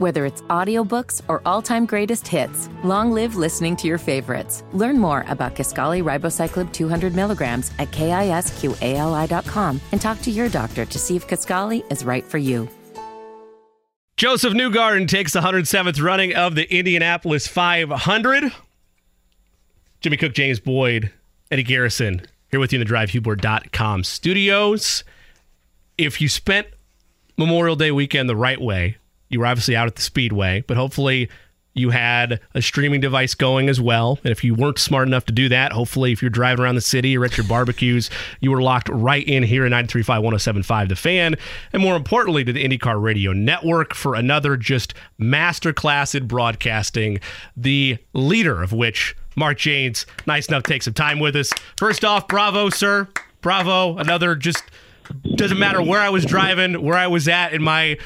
[0.00, 4.64] Whether it's audiobooks or all-time greatest hits, long live listening to your favorites.
[4.72, 10.98] Learn more about Kisqali Ribociclib 200 milligrams at kisqali.com and talk to your doctor to
[10.98, 12.66] see if Kaskali is right for you.
[14.16, 18.50] Josef Newgarden takes the 107th running of the Indianapolis 500.
[20.00, 21.12] Jimmy Cook, James Boyd,
[21.50, 25.04] Eddie Garrison here with you in the drivehubler.com studios.
[25.98, 26.68] If you spent
[27.36, 28.96] Memorial Day weekend the right way,
[29.30, 31.30] you were obviously out at the Speedway, but hopefully
[31.72, 34.18] you had a streaming device going as well.
[34.24, 36.80] And if you weren't smart enough to do that, hopefully if you're driving around the
[36.80, 40.96] city or at your barbecues, you were locked right in here at 93.5, 107.5 The
[40.96, 41.36] Fan.
[41.72, 47.20] And more importantly, to the IndyCar Radio Network for another just masterclass in broadcasting,
[47.56, 51.52] the leader of which, Mark Jaynes, nice enough to take some time with us.
[51.78, 53.08] First off, bravo, sir.
[53.42, 53.96] Bravo.
[53.96, 54.64] Another just
[55.36, 57.98] doesn't matter where I was driving, where I was at in my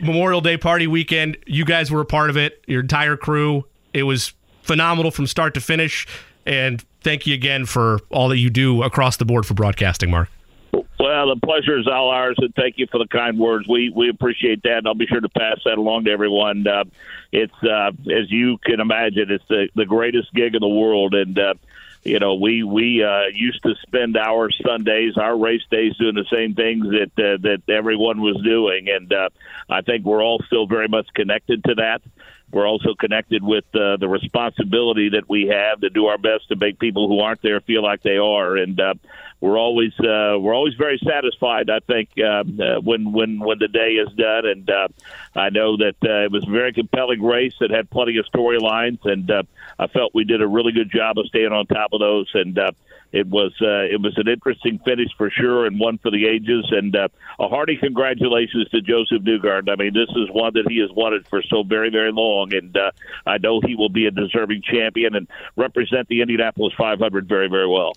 [0.00, 1.36] Memorial Day party weekend.
[1.46, 3.64] You guys were a part of it, your entire crew.
[3.92, 6.06] It was phenomenal from start to finish.
[6.46, 10.28] And thank you again for all that you do across the board for broadcasting, Mark.
[10.72, 13.66] Well, the pleasure is all ours, and thank you for the kind words.
[13.68, 16.66] We we appreciate that, and I'll be sure to pass that along to everyone.
[16.66, 16.84] Uh,
[17.32, 21.38] it's uh, as you can imagine, it's the the greatest gig in the world, and
[21.38, 21.54] uh,
[22.04, 26.26] you know, we we uh, used to spend our Sundays, our race days, doing the
[26.32, 29.28] same things that uh, that everyone was doing, and uh,
[29.68, 32.02] I think we're all still very much connected to that.
[32.50, 36.56] We're also connected with uh, the responsibility that we have to do our best to
[36.56, 38.94] make people who aren't there feel like they are, and uh,
[39.40, 41.70] we're always uh, we're always very satisfied.
[41.70, 44.88] I think uh, uh, when when when the day is done, and uh,
[45.36, 49.04] I know that uh, it was a very compelling race that had plenty of storylines,
[49.04, 49.42] and uh,
[49.78, 52.28] I felt we did a really good job of staying on top of those.
[52.34, 52.72] And uh,
[53.12, 56.66] it was uh, it was an interesting finish for sure, and one for the ages.
[56.70, 59.70] And uh, a hearty congratulations to Josef Newgarden.
[59.70, 62.76] I mean, this is one that he has wanted for so very very long, and
[62.76, 62.90] uh,
[63.26, 65.26] I know he will be a deserving champion and
[65.56, 67.94] represent the Indianapolis 500 very very well.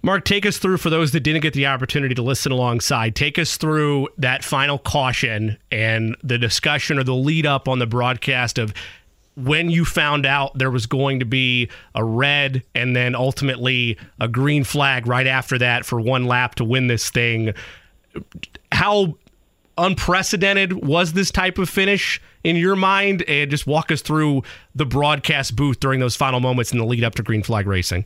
[0.00, 3.16] Mark, take us through for those that didn't get the opportunity to listen alongside.
[3.16, 7.86] Take us through that final caution and the discussion or the lead up on the
[7.86, 8.72] broadcast of
[9.38, 14.28] when you found out there was going to be a red and then ultimately a
[14.28, 17.54] green flag right after that for one lap to win this thing.
[18.72, 19.16] How
[19.76, 23.22] unprecedented was this type of finish in your mind?
[23.28, 24.42] And just walk us through
[24.74, 28.04] the broadcast booth during those final moments in the lead up to green flag racing.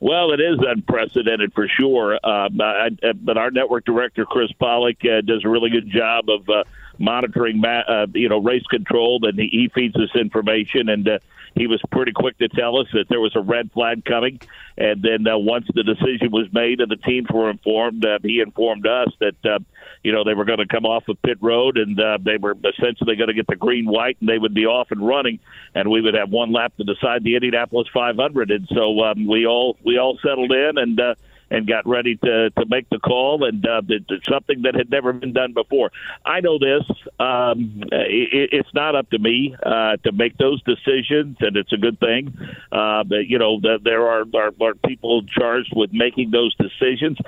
[0.00, 2.16] Well, it is unprecedented for sure.
[2.22, 6.28] Uh, I, I, but our network director, Chris Pollock, uh, does a really good job
[6.28, 6.64] of uh,
[6.98, 10.88] monitoring, uh, you know, race control, and he, feeds us information.
[10.88, 11.18] And uh,
[11.54, 14.40] he was pretty quick to tell us that there was a red flag coming.
[14.76, 18.40] And then uh, once the decision was made and the teams were informed, uh, he
[18.40, 19.58] informed us that uh,
[20.02, 22.56] you know they were going to come off of pit road and uh, they were
[22.64, 25.38] essentially going to get the green white and they would be off and running,
[25.74, 28.50] and we would have one lap to decide the Indianapolis 500.
[28.50, 31.00] And so um, we all we all settled in and.
[31.00, 31.14] Uh,
[31.50, 35.12] and got ready to to make the call, and uh, it's something that had never
[35.12, 35.90] been done before.
[36.24, 36.84] I know this.
[37.18, 41.76] Um, it, it's not up to me uh, to make those decisions, and it's a
[41.76, 42.36] good thing.
[42.72, 47.18] Uh, but you know, that there are, are are people charged with making those decisions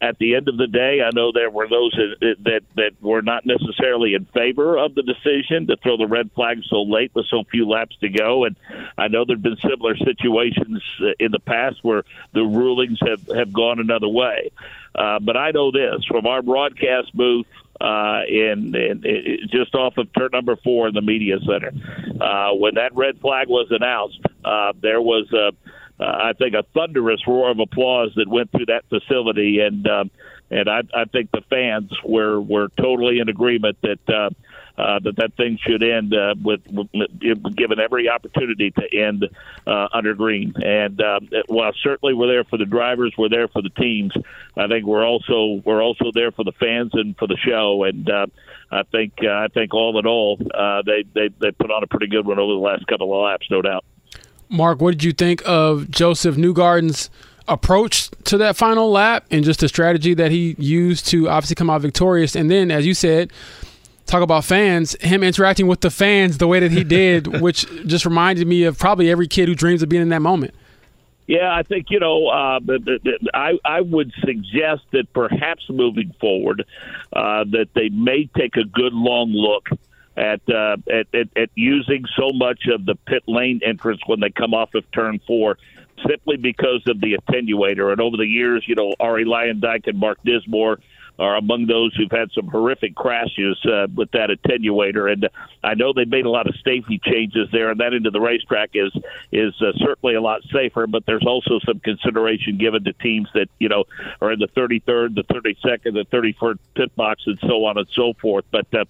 [0.00, 3.22] at the end of the day, I know there were those that, that that were
[3.22, 7.26] not necessarily in favor of the decision to throw the red flag so late with
[7.26, 8.56] so few laps to go, and
[8.98, 10.82] I know there've been similar situations
[11.18, 12.02] in the past where
[12.32, 14.50] the rulings have have gone another way.
[14.94, 17.46] Uh, but I know this from our broadcast booth
[17.80, 21.72] uh, in, in, in just off of turn number four in the media center.
[22.20, 25.52] Uh, when that red flag was announced, uh, there was a
[26.00, 30.10] uh, I think, a thunderous roar of applause that went through that facility, and um,
[30.50, 34.08] and I, I think the fans were were totally in agreement that.
[34.08, 34.30] Uh,
[34.76, 36.88] uh, that that thing should end uh, with, with,
[37.56, 39.24] given every opportunity to end
[39.66, 40.52] uh, under green.
[40.56, 44.12] And um, while certainly we're there for the drivers, we're there for the teams.
[44.56, 47.84] I think we're also we're also there for the fans and for the show.
[47.84, 48.26] And uh,
[48.70, 51.86] I think uh, I think all in all, uh, they they they put on a
[51.86, 53.84] pretty good one over the last couple of laps, no doubt.
[54.48, 57.10] Mark, what did you think of Josef Newgarden's
[57.46, 61.70] approach to that final lap and just the strategy that he used to obviously come
[61.70, 62.34] out victorious?
[62.36, 63.32] And then, as you said,
[64.06, 68.04] talk about fans, him interacting with the fans the way that he did, which just
[68.04, 70.54] reminded me of probably every kid who dreams of being in that moment.
[71.26, 72.28] Yeah, I think you know.
[72.28, 72.60] Uh,
[73.32, 76.66] I I would suggest that perhaps moving forward,
[77.14, 79.70] uh, that they may take a good long look
[80.16, 84.30] at, uh, at, at at using so much of the pit lane entrance when they
[84.30, 85.58] come off of turn four,
[86.08, 87.90] simply because of the attenuator.
[87.90, 90.78] And over the years, you know, Arie Luyendyk and Mark Dismore
[91.18, 95.12] are among those who've had some horrific crashes uh, with that attenuator.
[95.12, 95.28] And
[95.62, 98.70] I know they made a lot of safety changes there, and that into the racetrack
[98.74, 98.92] is
[99.30, 100.86] is uh, certainly a lot safer.
[100.86, 103.84] But there's also some consideration given to teams that you know
[104.20, 108.14] are in the 33rd, the 32nd, the 31st pit box, and so on and so
[108.20, 108.44] forth.
[108.50, 108.84] But uh,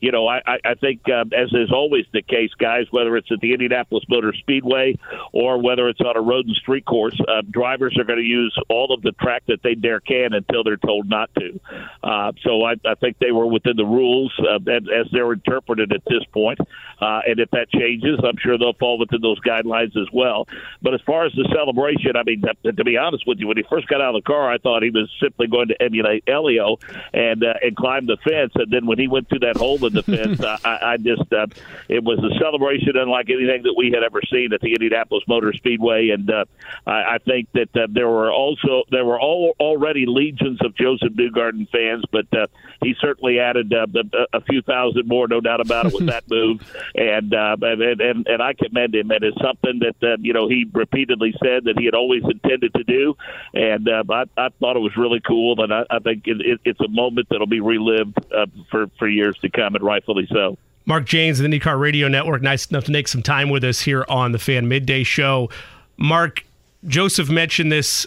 [0.00, 3.40] you know, I, I think uh, as is always the case, guys, whether it's at
[3.40, 4.98] the Indianapolis Motor Speedway
[5.32, 8.56] or whether it's on a road and street course, uh, drivers are going to use
[8.68, 11.60] all of the track that they dare can until they're told not to.
[12.02, 16.02] Uh, so I, I think they were within the rules uh, as they're interpreted at
[16.06, 16.58] this point.
[17.00, 20.46] Uh, and if that changes, I'm sure they'll fall within those guidelines as well.
[20.82, 23.56] But as far as the celebration, I mean, to, to be honest with you, when
[23.56, 26.24] he first got out of the car, I thought he was simply going to emulate
[26.26, 26.78] Helio
[27.12, 28.52] and uh, and climb the fence.
[28.54, 31.46] And then when he went through that hole in the fence, I, I just uh,
[31.88, 35.52] it was a celebration unlike anything that we had ever seen at the Indianapolis Motor
[35.54, 36.10] Speedway.
[36.10, 36.44] And uh,
[36.86, 41.12] I, I think that uh, there were also there were all, already legions of Josef
[41.12, 42.46] Newgarden fans, but uh,
[42.82, 46.24] he certainly added uh, a, a few thousand more, no doubt about it, with that
[46.30, 46.60] move.
[46.94, 49.10] And, uh, and and and I commend him.
[49.10, 52.72] And it's something that uh, you know he repeatedly said that he had always intended
[52.74, 53.16] to do.
[53.54, 56.60] And uh, I, I thought it was really cool, and I, I think it, it,
[56.64, 60.56] it's a moment that'll be relived uh, for for years to come, and rightfully so.
[60.86, 64.04] Mark Jaynes, the IndyCar Radio Network, nice enough to make some time with us here
[64.08, 65.50] on the Fan Midday Show.
[65.98, 66.44] Mark,
[66.86, 68.06] Josef mentioned this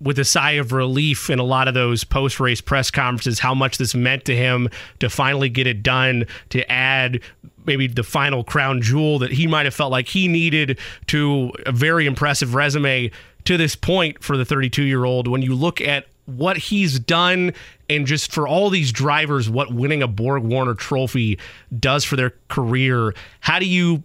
[0.00, 3.54] with a sigh of relief in a lot of those post race press conferences how
[3.54, 4.68] much this meant to him
[5.00, 7.20] to finally get it done, to add
[7.64, 11.72] maybe the final crown jewel that he might have felt like he needed to a
[11.72, 13.10] very impressive resume
[13.44, 15.26] to this point for the 32 year old.
[15.28, 17.52] When you look at what he's done
[17.88, 21.38] and just for all these drivers, what winning a Borg Warner trophy
[21.78, 24.02] does for their career, how do you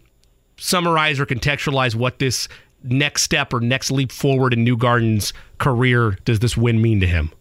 [0.57, 2.47] summarize or contextualize what this
[2.83, 7.31] next step or next leap forward in Newgarden's career does this win mean to him?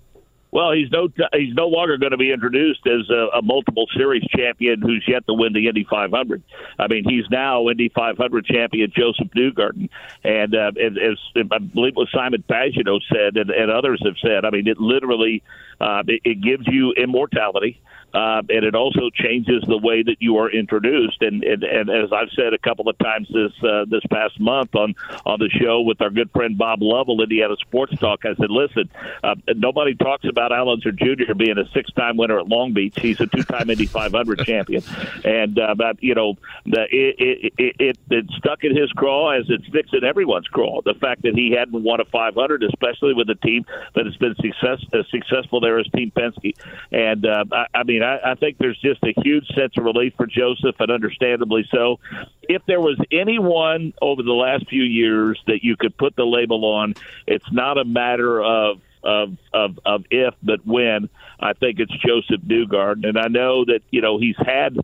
[0.53, 4.25] Well, he's no he's no longer going to be introduced as a, a, multiple series
[4.37, 6.43] champion who's yet to win the Indy 500.
[6.77, 9.89] I mean, he's now Indy 500 champion Josef Newgarden,
[10.25, 14.45] and uh, as, as I believe what Simon Pagenaud said, and, and others have said,
[14.45, 15.45] I mean, it literally
[15.81, 17.81] uh, it, it gives you immortality
[18.15, 21.23] uh, and it also changes the way that you are introduced.
[21.23, 24.75] And, and, and as I've said a couple of times this uh, this past month
[24.75, 28.51] on on the show with our good friend Bob Lovell, Indiana Sports Talk, I said,
[28.51, 28.91] listen,
[29.23, 31.35] uh, nobody talks about Al Unser Jr.
[31.37, 32.95] being a six time winner at Long Beach.
[33.01, 34.83] He's a two time Indy 500 champion,
[35.25, 36.37] and uh, but you know
[36.67, 40.81] the, it, it, it it stuck in his craw as it sticks in everyone's craw.
[40.83, 43.65] The fact that he hadn't won a 500, especially with a team
[43.95, 46.55] that has been success uh, successful there as Team Penske,
[46.93, 49.85] and uh, I, I mean mean, I, I think there's just a huge sense of
[49.85, 51.99] relief for Josef, and understandably so.
[52.43, 56.65] If there was anyone over the last few years that you could put the label
[56.65, 56.95] on,
[57.27, 61.09] it's not a matter of of of of if but when.
[61.39, 64.77] I think it's Josef Newgarden, and I know that you know he's had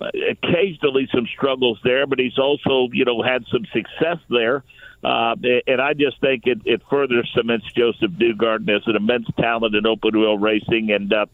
[0.00, 4.64] occasionally some struggles there, but he's also you know had some success there.
[5.04, 5.36] Uh,
[5.66, 9.86] and I just think it, it further cements Josef Newgarden as an immense talent in
[9.86, 10.90] open wheel racing.
[10.92, 11.26] And uh,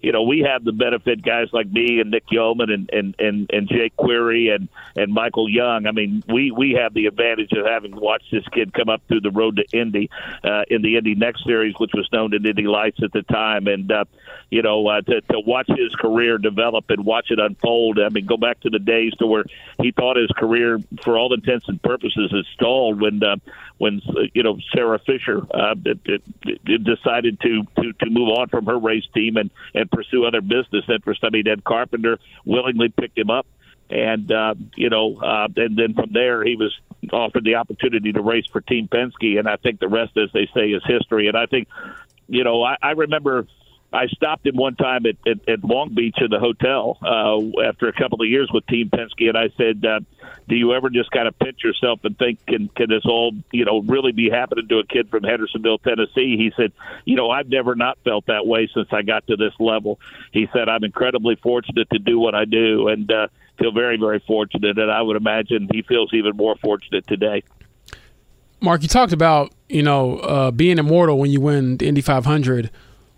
[0.00, 3.50] you know, we have the benefit, guys like me and Nick Yeoman and and and,
[3.52, 5.86] and Jake Query and and Michael Young.
[5.86, 9.22] I mean, we we have the advantage of having watched this kid come up through
[9.22, 10.10] the road to Indy
[10.44, 13.66] uh, in the Indy Next Series, which was known as Indy Lights at the time,
[13.66, 14.04] and uh,
[14.50, 17.98] you know, uh, to to watch his career develop and watch it unfold.
[17.98, 19.44] I mean, go back to the days to where
[19.80, 23.36] he thought his career, for all intents and purposes, had stalled when uh,
[23.78, 24.00] when
[24.34, 26.22] you know Sarah Fisher uh, it, it,
[26.66, 30.40] it decided to, to to move on from her race team and and pursue other
[30.40, 31.22] business interests.
[31.24, 33.46] I mean, Ed Carpenter willingly picked him up,
[33.90, 36.72] and uh, you know, uh, and then from there he was
[37.12, 40.48] offered the opportunity to race for Team Penske, and I think the rest, as they
[40.54, 41.28] say, is history.
[41.28, 41.68] And I think,
[42.28, 43.46] you know, I, I remember
[43.96, 47.88] I stopped him one time at, at, at Long Beach in the hotel uh, after
[47.88, 50.00] a couple of years with Team Penske, and I said, uh,
[50.48, 53.64] "Do you ever just kind of pinch yourself and think, can can this all you
[53.64, 56.72] know really be happening to a kid from Hendersonville, Tennessee?" He said,
[57.06, 59.98] "You know, I've never not felt that way since I got to this level."
[60.30, 64.18] He said, "I'm incredibly fortunate to do what I do, and uh, feel very very
[64.26, 67.44] fortunate, and I would imagine he feels even more fortunate today."
[68.60, 72.70] Mark, you talked about you know uh, being immortal when you win the Indy 500.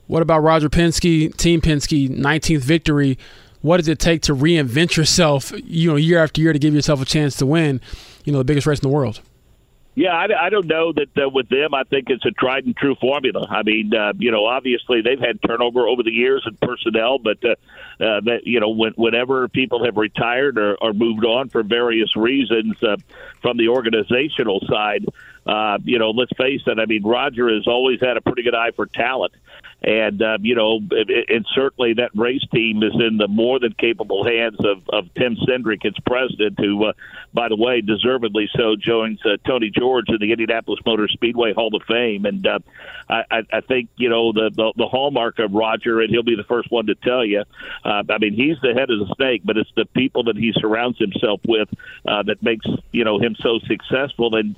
[0.08, 3.18] What about Roger Penske, Team Penske, 19th victory?
[3.60, 7.02] What does it take to reinvent yourself, you know, year after year to give yourself
[7.02, 7.80] a chance to win,
[8.24, 9.20] you know, the biggest race in the world?
[9.98, 11.74] Yeah, I, I don't know that uh, with them.
[11.74, 13.48] I think it's a tried and true formula.
[13.50, 17.38] I mean, uh, you know, obviously they've had turnover over the years in personnel, but
[17.44, 17.48] uh,
[18.02, 22.14] uh, that you know, when, whenever people have retired or, or moved on for various
[22.16, 22.96] reasons uh,
[23.42, 25.04] from the organizational side,
[25.48, 26.78] uh, you know, let's face it.
[26.78, 29.32] I mean, Roger has always had a pretty good eye for talent.
[29.80, 30.80] And, uh, you know,
[31.28, 35.36] and certainly that race team is in the more than capable hands of, of Tim
[35.36, 36.92] Cindric, its president, who, uh,
[37.32, 41.74] by the way, deservedly so, joins uh, Tony George in the Indianapolis Motor Speedway Hall
[41.76, 42.24] of Fame.
[42.24, 42.58] And uh,
[43.08, 46.42] I, I think, you know, the, the, the hallmark of Roger, and he'll be the
[46.42, 47.44] first one to tell you,
[47.84, 50.52] uh, I mean, he's the head of the snake, but it's the people that he
[50.56, 51.68] surrounds himself with
[52.04, 54.34] uh, that makes, you know, him so successful.
[54.34, 54.56] And,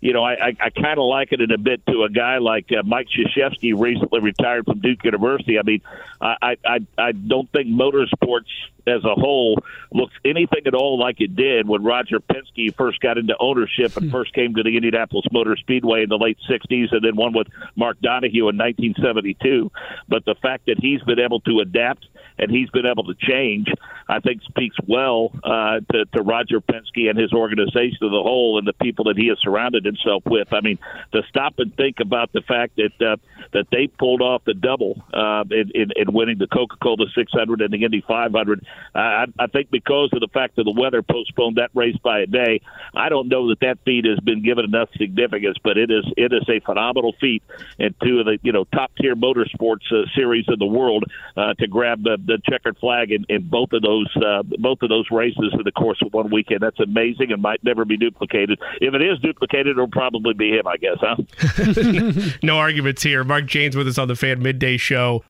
[0.00, 2.38] you know, I, I, I kind of liken it in a bit to a guy
[2.38, 5.58] like uh, Mike Krzyzewski, recently retired from Duke University.
[5.58, 5.82] I mean,
[6.20, 8.48] I, I, I don't think motorsports
[8.86, 9.58] as a whole
[9.92, 14.06] looks anything at all like it did when Roger Penske first got into ownership and
[14.06, 14.10] hmm.
[14.10, 17.48] first came to the Indianapolis Motor Speedway in the late 60s and then won with
[17.76, 19.70] Mark Donohue in 1972.
[20.08, 22.06] But the fact that he's been able to adapt
[22.38, 23.68] and he's been able to change,
[24.08, 28.58] I think speaks well uh, to, to Roger Penske and his organization as a whole
[28.58, 30.52] and the people that he has surrounded himself with.
[30.52, 30.78] I mean,
[31.12, 33.16] to stop and think about the fact that uh,
[33.52, 37.72] that they pulled off the double uh, in, in, in winning the Coca-Cola 600 and
[37.72, 41.70] the Indy 500 I, I think because of the fact that the weather postponed that
[41.74, 42.60] race by a day,
[42.94, 45.58] I don't know that that feat has been given enough significance.
[45.62, 47.42] But it is it is a phenomenal feat
[47.78, 51.04] and two of the you know top tier motorsports uh, series in the world
[51.36, 54.88] uh, to grab the, the checkered flag in, in both of those uh, both of
[54.88, 56.60] those races in the course of one weekend.
[56.60, 58.58] That's amazing and might never be duplicated.
[58.80, 60.98] If it is duplicated, it'll probably be him, I guess.
[61.00, 62.32] Huh?
[62.42, 63.24] no arguments here.
[63.24, 65.24] Mark Jaynes with us on the Fan Midday Show.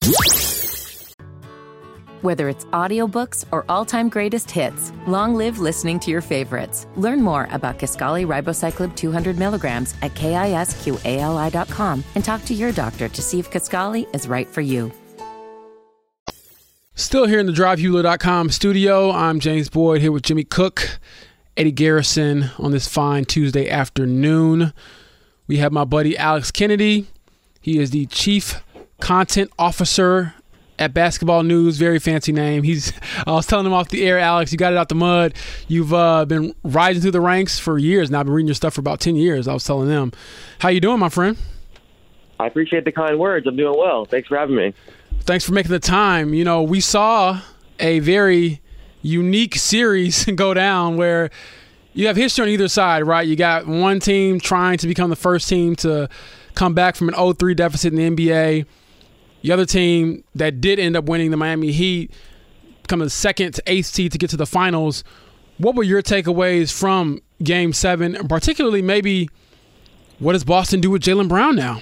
[2.23, 6.87] Whether it's audiobooks or all-time greatest hits, long live listening to your favorites.
[6.97, 13.23] Learn more about Kisqali Ribociclib 200 milligrams at kisqali.com and talk to your doctor to
[13.23, 14.93] see if Kisqali is right for you.
[16.95, 20.99] Still here in the DriveHubler.com studio, I'm James Boyd here with Jimmy Cook,
[21.57, 24.75] Eddie Garrison on this fine Tuesday afternoon.
[25.47, 27.07] We have my buddy Alex Kennedy.
[27.63, 28.63] He is the Chief
[29.01, 30.35] Content Officer
[30.81, 31.77] at Basketball News.
[31.77, 32.65] Very fancy name.
[32.65, 32.93] He's.
[33.27, 34.51] I was telling him off the air, Alex.
[34.51, 35.35] You got it out the mud.
[35.69, 38.21] You've uh, been rising through the ranks for years now.
[38.21, 39.47] I've been reading your stuff for about ten years.
[39.47, 40.11] I was telling them.
[40.59, 41.37] How you doing, my friend?
[42.41, 43.47] I appreciate the kind words.
[43.47, 44.07] I'm doing well.
[44.07, 44.73] Thanks for having me.
[45.21, 46.33] Thanks for making the time.
[46.33, 47.43] You know, we saw
[47.79, 48.63] a very
[49.03, 51.31] unique series go down where
[51.93, 53.27] you have history on either side, right?
[53.27, 56.09] You got one team trying to become the first team to
[56.55, 58.67] come back from an 0-3 deficit in the NBA
[59.43, 62.13] the other team that did end up winning the Miami Heat,
[62.89, 65.05] coming second to eighth seed to get to the finals.
[65.59, 69.29] What were your takeaways from Game Seven, and particularly maybe
[70.19, 71.81] what does Boston do with Jaylen Brown now?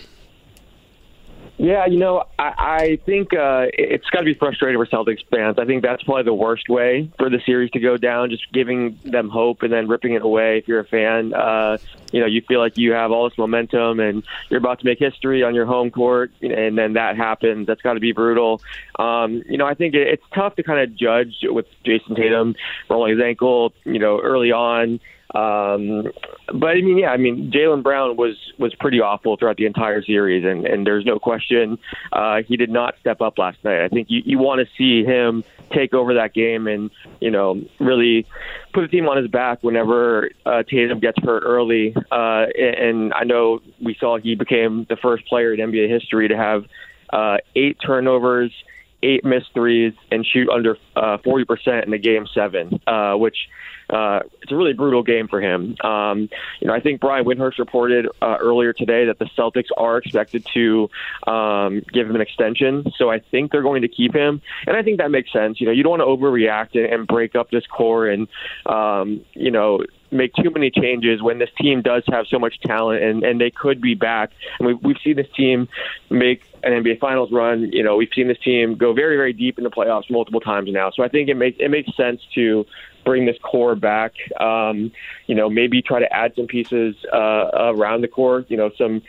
[1.59, 5.59] Yeah, you know, I, I think uh, it's got to be frustrating for Celtics fans.
[5.59, 8.97] I think that's probably the worst way for the series to go down, just giving
[9.05, 10.59] them hope and then ripping it away.
[10.59, 11.79] If you're a fan, uh,
[12.13, 15.01] you know, you feel like you have all this momentum and you're about to make
[15.01, 17.67] history on your home court, and then that happens.
[17.67, 18.63] That's got to be brutal.
[18.97, 22.55] Um, you know, I think it, it's tough to kind of judge with Jayson Tatum
[22.89, 25.01] rolling his ankle, you know, early on.
[25.35, 26.05] Um,
[26.55, 30.03] but I mean, yeah, I mean, Jaylen Brown was was pretty awful throughout the entire
[30.03, 31.79] series, and and there's no question
[32.13, 33.85] uh, he did not step up last night.
[33.85, 37.61] I think you you want to see him take over that game and you know
[37.79, 38.27] really
[38.73, 41.95] put the team on his back whenever uh, Tatum gets hurt early.
[42.11, 46.37] Uh, and I know we saw he became the first player in NBA history to
[46.37, 46.65] have
[47.13, 48.53] uh, eight turnovers
[49.03, 53.49] eight missed threes and shoot under uh, 40% in the game seven, uh, which
[53.91, 55.77] uh, it's a really brutal game for him.
[55.83, 56.29] Um,
[56.61, 60.47] you know, I think Brian Windhorst reported uh, earlier today that the Celtics are expected
[60.55, 60.91] to
[61.27, 64.83] um, give him an extension, so I think they're going to keep him, and I
[64.83, 65.61] think that makes sense.
[65.61, 68.29] You know, you don't want to overreact and, and break up this core and
[68.67, 73.03] um, you know make too many changes when this team does have so much talent
[73.03, 74.31] and, and they could be back.
[74.59, 75.69] And we've, we've seen this team
[76.11, 77.71] make an NBA Finals run.
[77.73, 80.71] You know, we've seen this team go very, very deep in the playoffs multiple times
[80.73, 80.91] now.
[80.91, 82.65] So I think it makes it makes sense to
[83.05, 84.15] bring this core back.
[84.41, 84.93] Um,
[85.27, 88.45] you know, maybe try to add some pieces uh, around the core.
[88.49, 89.03] You know, some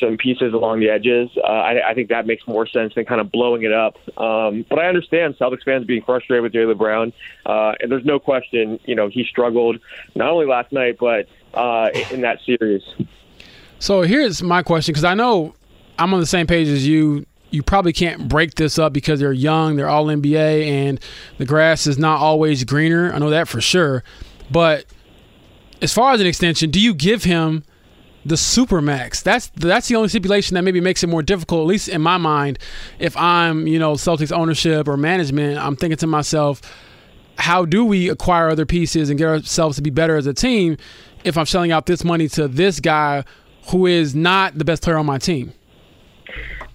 [0.00, 1.30] some pieces along the edges.
[1.36, 3.96] Uh, I, I think that makes more sense than kind of blowing it up.
[4.18, 7.12] Um, but I understand Celtics fans being frustrated with Jaylen Brown,
[7.46, 8.80] uh, and there's no question.
[8.84, 9.78] You know, he struggled
[10.14, 12.82] not only last night but uh, in that series.
[13.78, 15.54] So here's my question because I know
[15.98, 17.26] I'm on the same page as you.
[17.52, 21.00] You probably can't break this up because they're young, they're all NBA, and
[21.38, 23.12] the grass is not always greener.
[23.12, 24.04] I know that for sure.
[24.52, 24.86] But
[25.82, 27.64] as far as an extension, do you give him
[28.24, 29.22] the supermax.
[29.22, 32.18] That's that's the only stipulation that maybe makes it more difficult, at least in my
[32.18, 32.58] mind.
[32.98, 36.60] If I'm, you know, Celtics ownership or management, I'm thinking to myself,
[37.38, 40.76] how do we acquire other pieces and get ourselves to be better as a team
[41.24, 43.24] if I'm selling out this money to this guy
[43.68, 45.52] who is not the best player on my team?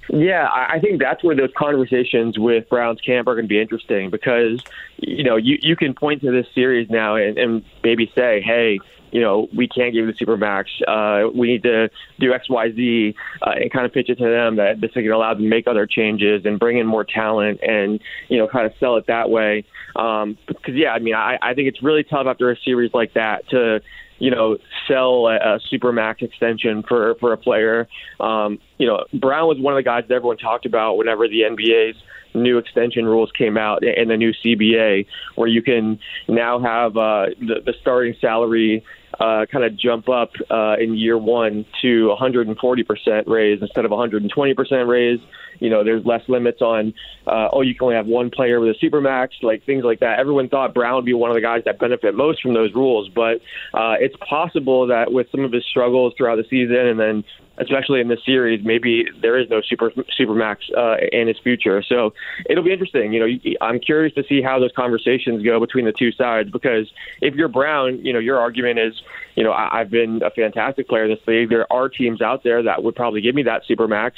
[0.07, 4.11] Yeah, I think that's where those conversations with Brown's camp are going to be interesting
[4.11, 4.61] because,
[4.97, 8.79] you know, you, you can point to this series now and, and maybe say, hey,
[9.15, 10.65] you know, we can't give the supermax.
[10.85, 14.25] Uh, we need to do X, Y, Z, uh, and kind of pitch it to
[14.25, 16.85] them that this is going to allow them to make other changes and bring in
[16.85, 19.63] more talent and you know kind of sell it that way.
[19.95, 23.13] Um, because yeah, I mean, I, I think it's really tough after a series like
[23.13, 23.79] that to
[24.17, 24.57] you know,
[24.87, 27.87] sell a, a super max extension for for a player.
[28.19, 31.41] Um, you know, Brown was one of the guys that everyone talked about whenever the
[31.41, 31.95] NBA's
[32.35, 37.27] new extension rules came out and the new CBA, where you can now have uh,
[37.39, 38.83] the, the starting salary
[39.19, 44.87] uh, kind of jump up uh, in year one to 140% raise instead of 120%
[44.87, 45.19] raise.
[45.59, 46.93] You know, there's less limits on,
[47.25, 50.01] uh, oh, you can only have one player with a super max, like things like
[50.01, 50.19] that.
[50.19, 53.09] Everyone thought Brown would be one of the guys that benefit most from those rules,
[53.09, 53.37] but
[53.73, 57.23] uh, it's possible that with some of his struggles throughout the season and then
[57.57, 61.81] especially in this series, maybe there is no super supermax uh, in his future.
[61.81, 62.13] So
[62.49, 63.13] it'll be interesting.
[63.13, 66.91] You know, I'm curious to see how those conversations go between the two sides because
[67.21, 69.01] if you're Brown, you know, your argument is,
[69.35, 71.49] you know, I, have been a fantastic player this league.
[71.49, 74.13] There are teams out there that would probably give me that supermax.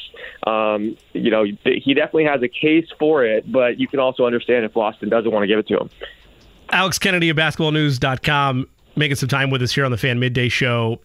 [0.45, 4.65] Um, you know, he definitely has a case for it, but you can also understand
[4.65, 5.89] if Boston doesn't want to give it to him.
[6.69, 8.67] Alex Kennedy of basketballnews.com
[8.97, 10.99] making some time with us here on the Fan Midday Show.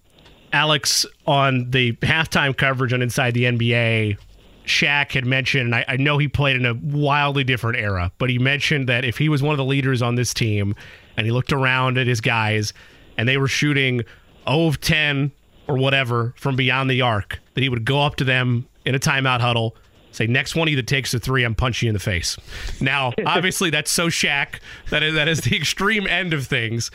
[0.53, 4.19] Alex, on the halftime coverage on Inside the NBA,
[4.65, 8.31] Shaq had mentioned, and I, I, know he played in a wildly different era, but
[8.31, 10.75] he mentioned that if he was one of the leaders on this team
[11.17, 12.73] and he looked around at his guys
[13.17, 14.03] and they were shooting
[14.47, 15.33] 0 of 10
[15.67, 18.99] or whatever from beyond the arc, that he would go up to them in a
[18.99, 19.77] timeout huddle,
[20.13, 22.37] say, next one that takes a three, I'm punching you in the face.
[22.81, 24.61] Now, obviously, that's so Shaq.
[24.91, 26.91] That is, that is the extreme end of things.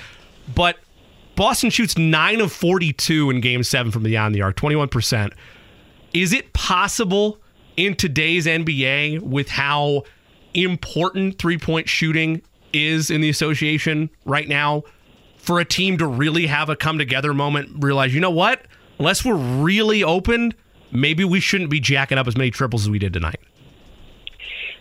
[0.53, 0.77] But
[1.37, 5.31] Boston shoots 9 of 42 in game 7 from beyond the arc, 21%.
[6.13, 7.39] Is it possible
[7.77, 10.03] in today's NBA with how
[10.55, 12.41] important three-point shooting
[12.73, 14.81] is in the association right now
[15.37, 18.63] for a team to really have a come together moment, realize, you know what?
[18.97, 20.55] Unless we're really open,
[20.91, 23.39] maybe we shouldn't be jacking up as many triples as we did tonight.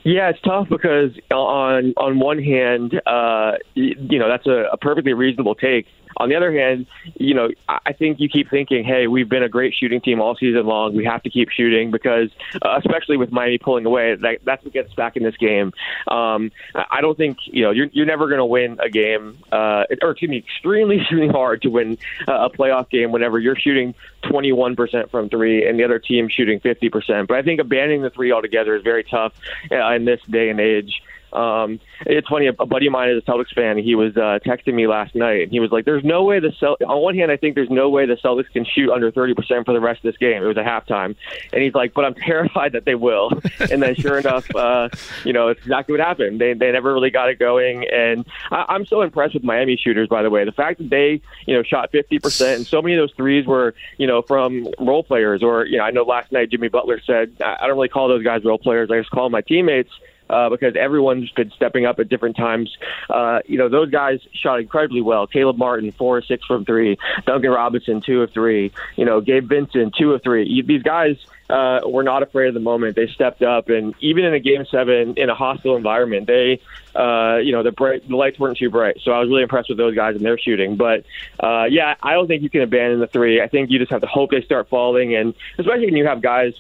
[0.05, 5.13] Yeah, it's tough because on on one hand, uh, you know that's a, a perfectly
[5.15, 5.87] reasonable take.
[6.19, 9.49] On the other hand, you know, I think you keep thinking, hey, we've been a
[9.49, 10.95] great shooting team all season long.
[10.95, 12.31] We have to keep shooting because,
[12.63, 15.73] uh, especially with Miami pulling away, that, that's what gets back in this game.
[16.09, 19.85] Um, I don't think, you know, you're, you're never going to win a game, uh,
[20.03, 25.11] or excuse me, extremely, extremely hard to win a playoff game whenever you're shooting 21%
[25.11, 27.27] from three and the other team shooting 50%.
[27.27, 29.33] But I think abandoning the three altogether is very tough
[29.71, 31.03] uh, in this day and age.
[31.33, 32.47] Um, it's funny.
[32.47, 33.79] A buddy of mine is a Celtics fan.
[33.79, 36.53] He was uh, texting me last night, and he was like, "There's no way the
[36.59, 39.35] Cel- on one hand, I think there's no way the Celtics can shoot under 30
[39.35, 40.43] percent for the rest of this game.
[40.43, 41.17] It was a halftime,
[41.53, 43.31] and he's like, but I'm terrified that they will.
[43.71, 44.89] and then, sure enough, uh,
[45.25, 46.41] you know, it's exactly what happened.
[46.41, 50.09] They they never really got it going, and I, I'm so impressed with Miami shooters.
[50.09, 52.95] By the way, the fact that they you know shot 50 percent, and so many
[52.95, 56.33] of those threes were you know from role players, or you know, I know last
[56.33, 58.91] night Jimmy Butler said, I don't really call those guys role players.
[58.91, 59.91] I just call my teammates
[60.29, 62.77] uh, because everyone's been stepping up at different times.
[63.09, 65.27] Uh, you know, those guys shot incredibly well.
[65.27, 66.99] Caleb Martin, four or six from three.
[67.27, 68.73] Duncan Robinson, two of three.
[68.97, 70.63] You know, Gabe Vincent, two of three.
[70.67, 71.17] These guys
[71.49, 72.97] uh, were not afraid of the moment.
[72.97, 76.61] They stepped up, and even in a game seven in a hostile environment, they,
[76.95, 78.99] uh, you know, the bright, the lights weren't too bright.
[79.03, 80.77] So I was really impressed with those guys and their shooting.
[80.77, 81.05] But
[81.41, 83.41] uh, yeah, I don't think you can abandon the three.
[83.41, 86.21] I think you just have to hope they start falling, and especially when you have
[86.21, 86.55] guys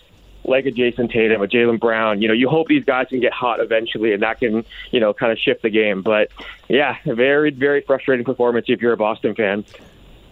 [0.48, 2.22] like a Jayson Tatum, a Jaylen Brown.
[2.22, 5.12] You know, you hope these guys can get hot eventually, and that can, you know,
[5.12, 6.02] kind of shift the game.
[6.02, 6.30] But
[6.68, 9.64] yeah, very, very frustrating performance if you're a Boston fan.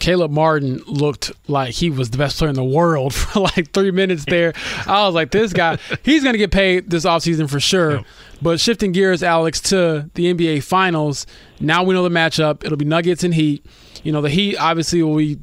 [0.04, 3.90] Caleb Martin looked like he was the best player in the world for like three
[3.90, 4.52] minutes there.
[4.86, 7.96] I was like, this guy, he's going to get paid this offseason for sure.
[7.96, 8.06] Yep.
[8.42, 11.26] But shifting gears, Alex, to the NBA Finals,
[11.58, 12.64] now we know the matchup.
[12.64, 13.64] It'll be Nuggets and Heat.
[14.02, 15.38] You know, the Heat obviously will be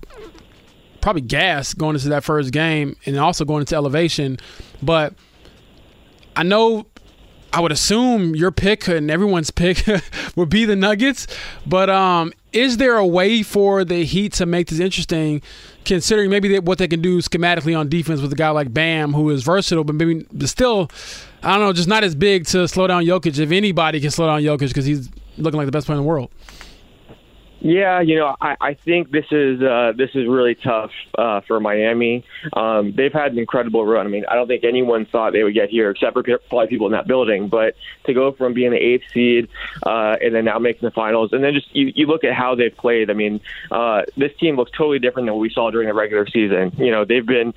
[1.01, 4.37] probably gas going into that first game and also going into elevation.
[4.81, 5.13] But
[6.35, 6.85] I know
[7.53, 9.83] I would assume your pick and everyone's pick
[10.35, 11.27] would be the Nuggets.
[11.65, 15.41] But um, is there a way for the Heat to make this interesting,
[15.85, 19.29] considering maybe what they can do schematically on defense with a guy like Bam, who
[19.29, 20.89] is versatile, but maybe still,
[21.43, 23.37] I don't know, just not as big to slow down Jokic.
[23.39, 26.07] If anybody can slow down Jokic because he's looking like the best player in the
[26.07, 26.31] world.
[27.63, 31.59] Yeah, you know, I, I think this is uh, this is really tough uh, for
[31.59, 32.25] Miami.
[32.53, 34.07] Um, they've had an incredible run.
[34.07, 36.87] I mean, I don't think anyone thought they would get here, except for probably people
[36.87, 37.49] in that building.
[37.49, 39.47] But to go from being the eighth seed
[39.85, 42.55] uh, and then now making the finals, and then just you, you look at how
[42.55, 43.11] they've played.
[43.11, 46.25] I mean, uh, this team looks totally different than what we saw during the regular
[46.25, 46.71] season.
[46.77, 47.53] You know, they've been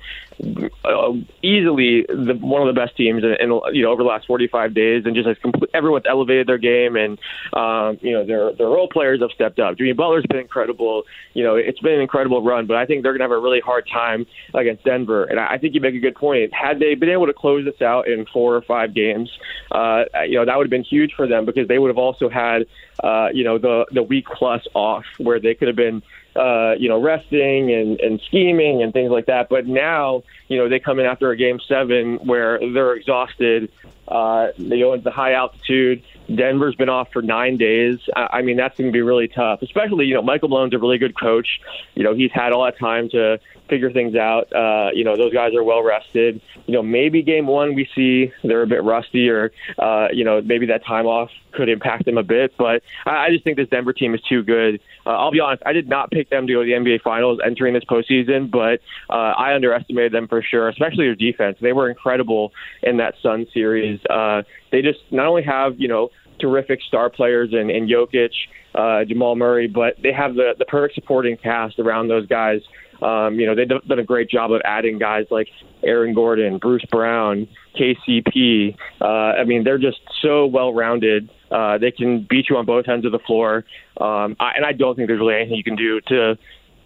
[0.83, 4.27] uh, easily the, one of the best teams in, in you know over the last
[4.27, 7.17] 45 days, and just as complete, everyone's elevated their game, and
[7.53, 9.77] um, you know their their role players have stepped up.
[9.77, 11.03] Jimmy Butler's been incredible.
[11.33, 13.41] You know, it's been an incredible run, but I think they're going to have a
[13.41, 15.23] really hard time against Denver.
[15.23, 16.53] And I think you make a good point.
[16.53, 19.31] Had they been able to close this out in four or five games,
[19.71, 22.29] uh, you know, that would have been huge for them because they would have also
[22.29, 22.65] had,
[23.03, 26.01] uh, you know, the the week plus off where they could have been
[26.35, 29.49] uh, you know, resting and, and scheming and things like that.
[29.49, 33.71] But now, you know, they come in after a game seven where they're exhausted.
[34.07, 36.03] Uh, they go into the high altitude.
[36.33, 37.99] Denver's been off for nine days.
[38.15, 40.79] I, I mean, that's going to be really tough, especially, you know, Michael Malone's a
[40.79, 41.47] really good coach.
[41.93, 43.39] You know, he's had all that time to
[43.69, 44.51] figure things out.
[44.53, 46.41] Uh, you know, those guys are well rested.
[46.67, 50.41] You know, maybe game one we see they're a bit rusty or, uh, you know,
[50.41, 52.53] maybe that time off could impact them a bit.
[52.57, 54.81] But I, I just think this Denver team is too good.
[55.05, 57.39] Uh, I'll be honest, I did not pick them to go to the NBA Finals
[57.45, 61.57] entering this postseason, but uh, I underestimated them for sure, especially their defense.
[61.61, 62.51] They were incredible
[62.83, 63.94] in that Sun series.
[64.09, 68.31] Uh, they just not only have, you know, terrific star players in, in Jokic,
[68.73, 72.61] uh, Jamal Murray, but they have the, the perfect supporting cast around those guys
[73.01, 75.47] um, you know, they've done a great job of adding guys like
[75.83, 78.75] Aaron Gordon, Bruce Brown, KCP.
[79.01, 81.29] Uh, I mean, they're just so well rounded.
[81.51, 83.65] Uh, they can beat you on both ends of the floor,
[83.99, 86.37] um, I, and I don't think there's really anything you can do to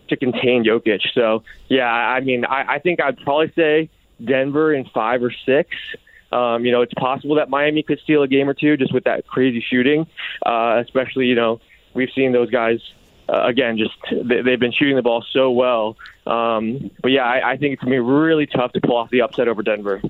[0.10, 1.02] to contain Jokic.
[1.14, 3.90] So, yeah, I mean, I, I think I'd probably say
[4.24, 5.70] Denver in five or six.
[6.32, 9.06] Um, you know, it's possible that Miami could steal a game or two just with
[9.06, 10.08] that crazy shooting,
[10.46, 11.60] uh, especially you know
[11.94, 12.80] we've seen those guys
[13.30, 15.98] uh, again, just they, they've been shooting the ball so well.
[16.26, 19.10] Um, but yeah, I, I think it's going to be really tough to pull off
[19.10, 20.02] the upset over Denver.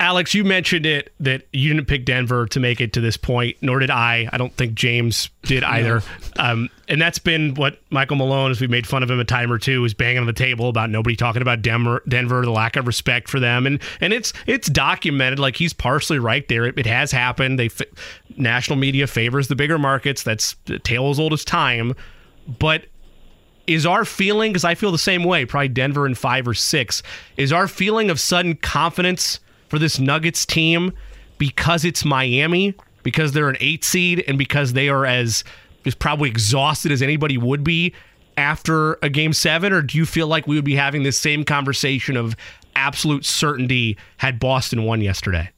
[0.00, 3.56] Alex, you mentioned it that you didn't pick Denver to make it to this point,
[3.60, 4.28] nor did I.
[4.32, 6.02] I don't think James did either.
[6.36, 6.44] No.
[6.44, 9.50] Um, and that's been what Michael Malone, as we made fun of him a time
[9.50, 12.76] or two, is banging on the table about nobody talking about Denver, Denver, the lack
[12.76, 15.40] of respect for them, and and it's it's documented.
[15.40, 16.64] Like he's partially right there.
[16.64, 17.58] It, it has happened.
[17.58, 17.68] They
[18.36, 20.22] national media favors the bigger markets.
[20.22, 21.94] That's the tale as old as time.
[22.46, 22.86] But
[23.66, 25.44] is our feeling because I feel the same way.
[25.44, 27.02] Probably Denver in five or six.
[27.36, 29.40] Is our feeling of sudden confidence?
[29.68, 30.92] For this Nuggets team
[31.38, 35.44] because it's Miami, because they're an eight seed, and because they are as
[35.84, 37.94] just probably exhausted as anybody would be
[38.36, 39.72] after a game seven?
[39.72, 42.36] Or do you feel like we would be having this same conversation of
[42.76, 45.50] absolute certainty had Boston won yesterday?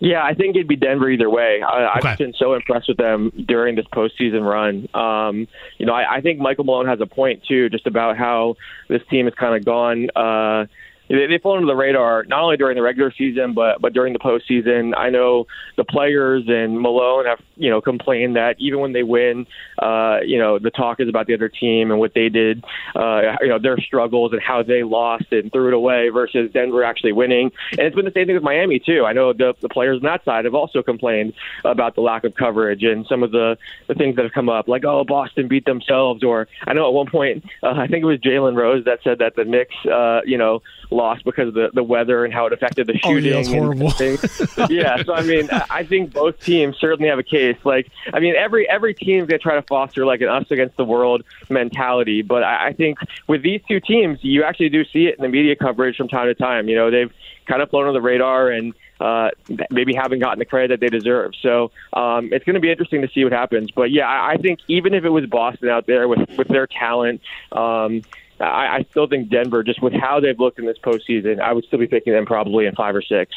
[0.00, 1.62] Yeah, I think it'd be Denver either way.
[1.62, 2.08] I, okay.
[2.10, 4.88] I've been so impressed with them during this postseason run.
[4.92, 5.46] Um,
[5.78, 8.56] you know, I, I think Michael Malone has a point too, just about how
[8.88, 10.10] this team has kind of gone.
[10.14, 10.66] Uh,
[11.08, 14.12] they, they fall under the radar not only during the regular season but but during
[14.12, 14.96] the postseason.
[14.96, 19.46] I know the players and Malone have you know complained that even when they win,
[19.80, 22.64] uh, you know the talk is about the other team and what they did,
[22.94, 26.84] uh, you know their struggles and how they lost and threw it away versus Denver
[26.84, 27.50] actually winning.
[27.72, 29.04] And it's been the same thing with Miami too.
[29.06, 32.34] I know the the players on that side have also complained about the lack of
[32.34, 33.56] coverage and some of the
[33.88, 36.94] the things that have come up, like oh Boston beat themselves, or I know at
[36.94, 40.20] one point uh, I think it was Jalen Rose that said that the Knicks, uh,
[40.24, 40.62] you know
[40.94, 43.32] lost because of the, the weather and how it affected the shooting.
[43.32, 43.92] Oh, yeah, horrible.
[44.70, 47.56] yeah, so I mean, I think both teams certainly have a case.
[47.64, 50.84] Like, I mean, every every team's gonna try to foster like an us against the
[50.84, 55.16] world mentality, but I, I think with these two teams, you actually do see it
[55.16, 56.68] in the media coverage from time to time.
[56.68, 57.12] You know, they've
[57.46, 59.30] kind of flown on the radar and uh,
[59.70, 61.32] maybe haven't gotten the credit that they deserve.
[61.40, 63.70] So um, it's going to be interesting to see what happens.
[63.70, 66.66] But yeah, I, I think even if it was Boston out there with with their
[66.66, 67.20] talent,
[67.52, 68.02] um,
[68.40, 71.64] I, I still think Denver, just with how they've looked in this postseason, I would
[71.64, 73.34] still be picking them probably in five or six.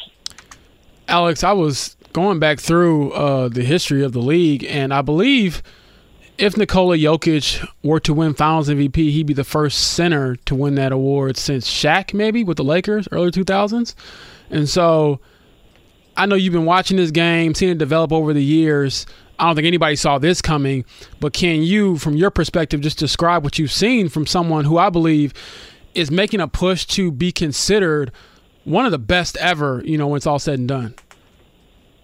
[1.08, 5.62] Alex, I was going back through uh, the history of the league, and I believe
[6.36, 10.76] if Nikola Jokic were to win Finals MVP, he'd be the first center to win
[10.76, 13.94] that award since Shaq, maybe with the Lakers, early 2000s.
[14.50, 15.20] And so
[16.16, 19.06] I know you've been watching this game, seeing it develop over the years.
[19.38, 20.84] I don't think anybody saw this coming,
[21.20, 24.90] but can you, from your perspective, just describe what you've seen from someone who I
[24.90, 25.32] believe
[25.94, 28.10] is making a push to be considered
[28.64, 30.94] one of the best ever, you know, when it's all said and done?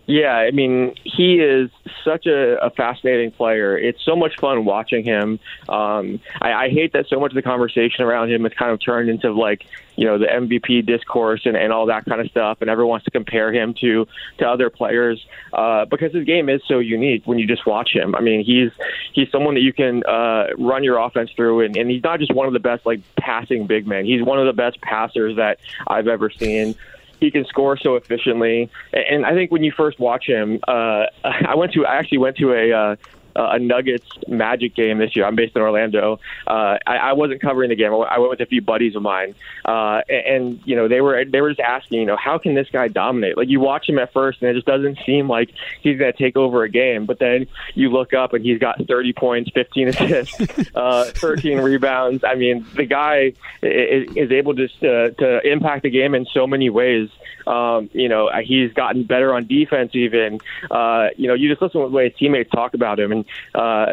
[0.06, 1.70] Yeah, I mean, he is
[2.04, 3.76] such a, a fascinating player.
[3.78, 5.38] It's so much fun watching him.
[5.66, 8.84] Um, I, I hate that so much of the conversation around him has kind of
[8.84, 9.64] turned into like,
[9.96, 13.04] you know, the MVP discourse and, and all that kind of stuff, and everyone wants
[13.06, 14.06] to compare him to
[14.38, 18.14] to other players uh, because his game is so unique when you just watch him.
[18.14, 18.72] I mean, he's
[19.14, 22.34] he's someone that you can uh, run your offense through, and, and he's not just
[22.34, 24.04] one of the best like passing big men.
[24.04, 26.74] He's one of the best passers that I've ever seen
[27.20, 28.70] he can score so efficiently.
[28.92, 32.36] And I think when you first watch him, uh, I went to I actually went
[32.38, 32.96] to a uh,
[33.36, 35.24] a Nuggets Magic game this year.
[35.24, 36.20] I'm based in Orlando.
[36.46, 37.92] Uh, I, I wasn't covering the game.
[37.92, 41.24] I went with a few buddies of mine, uh, and, and you know they were
[41.24, 43.36] they were just asking, you know, how can this guy dominate?
[43.36, 46.18] Like you watch him at first, and it just doesn't seem like he's going to
[46.18, 47.06] take over a game.
[47.06, 52.24] But then you look up, and he's got 30 points, 15 assists, uh, 13 rebounds.
[52.24, 56.46] I mean, the guy is, is able to uh, to impact the game in so
[56.46, 57.08] many ways.
[57.46, 59.94] Um, you know, he's gotten better on defense.
[59.94, 63.12] Even uh, you know, you just listen to the way his teammates talk about him,
[63.12, 63.23] and
[63.54, 63.86] uh,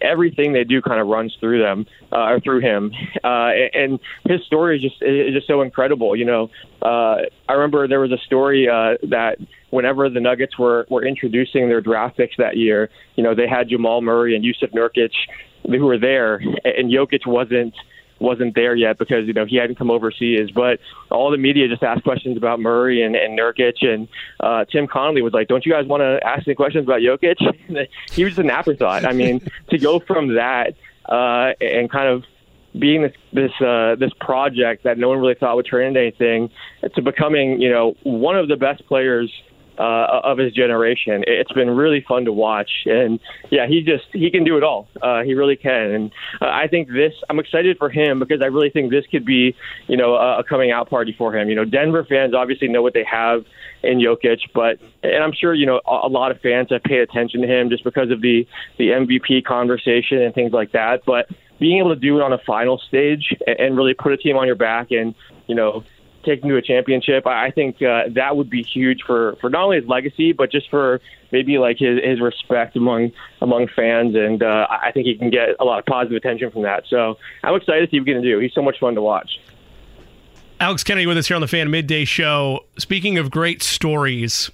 [0.00, 2.92] everything they do kind of runs through them uh, or through him.
[3.22, 6.16] Uh, and his story is just is just so incredible.
[6.16, 6.50] You know,
[6.82, 9.38] uh, I remember there was a story uh, that
[9.70, 13.68] whenever the Nuggets were were introducing their draft picks that year, you know, they had
[13.68, 15.12] Jamal Murray and Jusuf Nurkic
[15.66, 17.74] who were there, and Jokic wasn't
[18.24, 20.50] wasn't there yet because you know he hadn't come overseas.
[20.50, 24.08] But all the media just asked questions about Murray and, and Nurkic, and
[24.40, 27.36] uh, Tim Connelly was like, "Don't you guys want to ask any questions about Jokic?"
[28.12, 29.04] he was just an afterthought.
[29.04, 30.74] I mean, to go from that
[31.08, 32.24] uh, and kind of
[32.78, 36.50] being this this uh, this project that no one really thought would turn into anything
[36.94, 39.30] to becoming you know one of the best players
[39.78, 41.24] uh, of his generation.
[41.26, 44.88] It's been really fun to watch, and yeah, he just he can do it all.
[45.02, 47.12] Uh, he really can, and uh, I think this.
[47.28, 49.54] I'm excited for him because I really think this could be,
[49.86, 51.48] you know, a, a coming out party for him.
[51.48, 53.44] You know, Denver fans obviously know what they have
[53.82, 57.00] in Jokic, but and I'm sure you know a, a lot of fans have paid
[57.00, 58.46] attention to him just because of the
[58.78, 61.02] the MVP conversation and things like that.
[61.04, 61.26] But
[61.58, 64.36] being able to do it on a final stage and, and really put a team
[64.36, 65.14] on your back and
[65.46, 65.84] you know
[66.24, 67.26] taking to a championship.
[67.26, 70.70] I think uh, that would be huge for, for not only his legacy, but just
[70.70, 71.00] for
[71.32, 74.14] maybe like his, his respect among among fans.
[74.14, 76.84] And uh, I think he can get a lot of positive attention from that.
[76.88, 78.38] So I'm excited to see what he's going to do.
[78.38, 79.30] He's so much fun to watch.
[80.60, 82.64] Alex Kennedy with us here on the Fan Midday Show.
[82.78, 84.50] Speaking of great stories,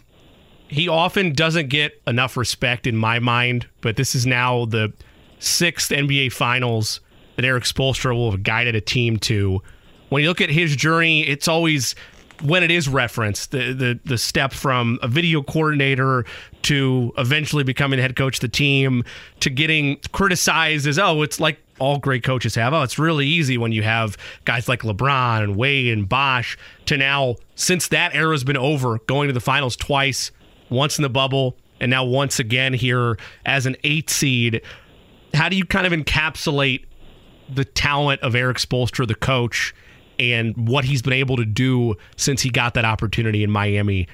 [0.68, 4.92] he often doesn't get enough respect in my mind, but this is now the
[5.38, 7.00] sixth NBA Finals
[7.36, 9.62] that Erik Spoelstra will have guided a team to
[10.10, 11.94] when you look at his journey, it's always
[12.42, 16.24] when it is referenced the, the the step from a video coordinator
[16.62, 19.04] to eventually becoming the head coach of the team
[19.40, 22.72] to getting criticized as oh it's like all great coaches have.
[22.74, 26.96] Oh it's really easy when you have guys like LeBron and Wade and Bosh to
[26.96, 30.30] now since that era's been over going to the finals twice
[30.68, 34.62] once in the bubble and now once again here as an 8 seed.
[35.34, 36.84] How do you kind of encapsulate
[37.48, 39.74] the talent of Erik Spoelstra the coach
[40.20, 44.06] and what he's been able to do since he got that opportunity in Miami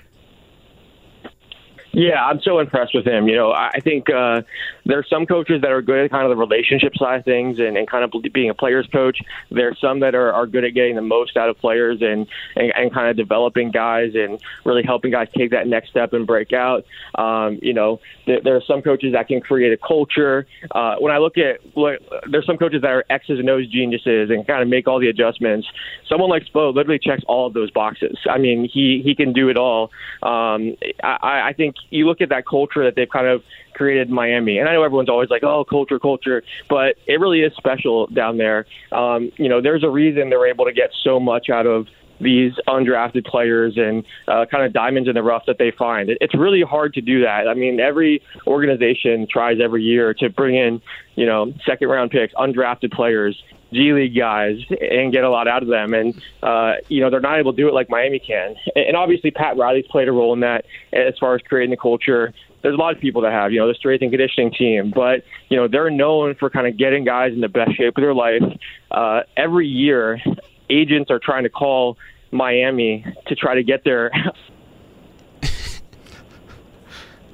[1.97, 3.27] yeah, I'm so impressed with him.
[3.27, 4.43] You know, I think uh,
[4.87, 7.59] there are some coaches that are good at kind of the relationship side of things
[7.59, 9.19] and, and kind of being a player's coach.
[9.51, 12.27] There are some that are, are good at getting the most out of players and,
[12.55, 16.27] and, and kind of developing guys and really helping guys take that next step and
[16.27, 16.85] break out.
[17.17, 20.47] Um, you know, there, there are some coaches that can create a culture.
[20.71, 24.31] Uh, when I look at, look, there's some coaches that are X's and O's geniuses
[24.31, 25.67] and kind of make all the adjustments.
[26.09, 28.17] Someone like Spo literally checks all of those boxes.
[28.31, 29.91] I mean, he, he can do it all.
[30.23, 33.43] Um, I, I think you look at that culture that they've kind of
[33.77, 37.53] created Miami, and I know everyone's always like, "Oh, culture, culture," but it really is
[37.57, 38.67] special down there.
[38.91, 41.87] Um, you know, there's a reason they're able to get so much out of
[42.21, 46.09] these undrafted players and uh, kind of diamonds in the rough that they find.
[46.09, 47.49] It, it's really hard to do that.
[47.49, 50.81] I mean, every organization tries every year to bring in,
[51.15, 55.63] you know, second round picks, undrafted players, G League guys, and get a lot out
[55.63, 55.93] of them.
[55.93, 58.55] And uh, you know, they're not able to do it like Miami can.
[58.75, 62.33] And obviously, Pat Riley's played a role in that as far as creating the culture.
[62.67, 65.23] There's a lot of people that have, you know, the strength and conditioning team, but
[65.49, 68.13] you know, they're known for kind of getting guys in the best shape of their
[68.13, 68.43] life.
[68.91, 70.21] Uh, every year,
[70.69, 71.97] agents are trying to call
[72.33, 74.11] Miami to try to get there.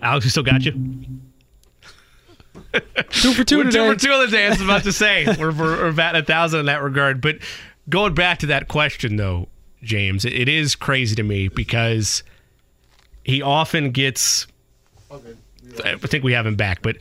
[0.03, 0.73] Alex, we still got you.
[3.09, 3.79] two for 2 we're today.
[3.79, 4.47] Two for two on the day.
[4.47, 7.23] I was about to say we're, we're, we're batting a thousand in that regard.
[7.23, 7.39] But
[7.89, 9.49] going back to that question, though,
[9.83, 12.23] James, it, it is crazy to me because
[13.25, 14.47] he often gets.
[15.85, 16.97] I think we have him back, but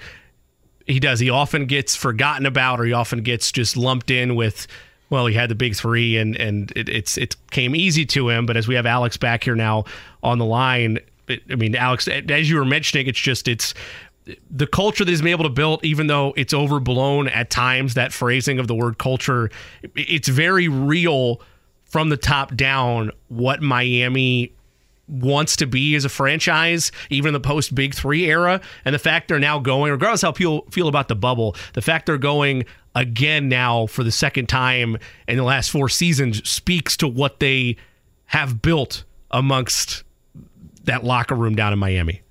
[0.85, 1.19] he does.
[1.19, 4.67] He often gets forgotten about, or he often gets just lumped in with.
[5.09, 8.45] Well, he had the big three, and and it, it's it came easy to him.
[8.45, 9.85] But as we have Alex back here now
[10.23, 13.73] on the line, I mean, Alex, as you were mentioning, it's just it's
[14.49, 18.13] the culture that he's been able to build, even though it's overblown at times, that
[18.13, 19.49] phrasing of the word culture,
[19.95, 21.41] it's very real
[21.85, 24.53] from the top down what Miami
[25.11, 28.61] wants to be as a franchise, even in the post Big Three era.
[28.85, 32.05] And the fact they're now going, regardless how people feel about the bubble, the fact
[32.05, 34.97] they're going again now for the second time
[35.27, 37.77] in the last four seasons speaks to what they
[38.25, 40.03] have built amongst
[40.83, 42.21] that locker room down in Miami.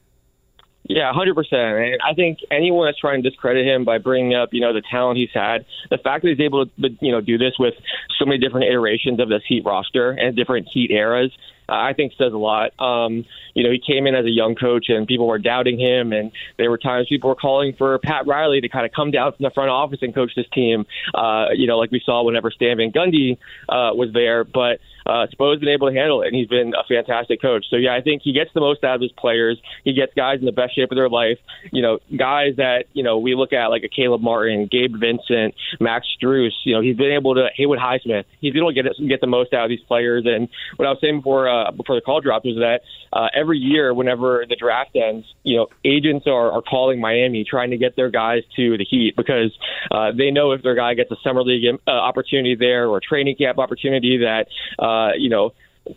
[0.85, 1.61] Yeah, hundred percent.
[1.61, 4.83] And I think anyone that's trying to discredit him by bringing up, you know, the
[4.91, 7.75] talent he's had, the fact that he's able to, you know, do this with
[8.19, 11.31] so many different iterations of this Heat roster and different Heat eras,
[11.71, 12.73] I think says a lot.
[12.81, 16.13] Um, you know, he came in as a young coach and people were doubting him,
[16.13, 19.33] and there were times people were calling for Pat Riley to kind of come down
[19.33, 20.87] from the front office and coach this team.
[21.15, 25.27] Uh, you know, like we saw whenever Stan Van Gundy uh, was there, but uh,
[25.33, 27.67] Spo's been able to handle it, and he's been a fantastic coach.
[27.69, 29.59] So yeah, I think he gets the most out of his players.
[29.83, 31.39] He gets guys in the best shape of their life.
[31.73, 35.55] You know, guys that you know we look at like a Caleb Martin, Gabe Vincent,
[35.81, 36.53] Max Strus.
[36.65, 38.25] You know, he's been able to Haywood Highsmith.
[38.41, 40.25] He's been able to get get the most out of these players.
[40.27, 43.59] And what I was saying before uh, before the call dropped was that uh, every
[43.59, 47.97] year, whenever the draft ends, you know, agents are, are calling Miami trying to get
[47.97, 49.57] their guys to the Heat because
[49.91, 53.35] uh, they know if their guy gets a summer league uh, opportunity there or training
[53.37, 54.47] camp opportunity that
[54.79, 55.53] uh, you know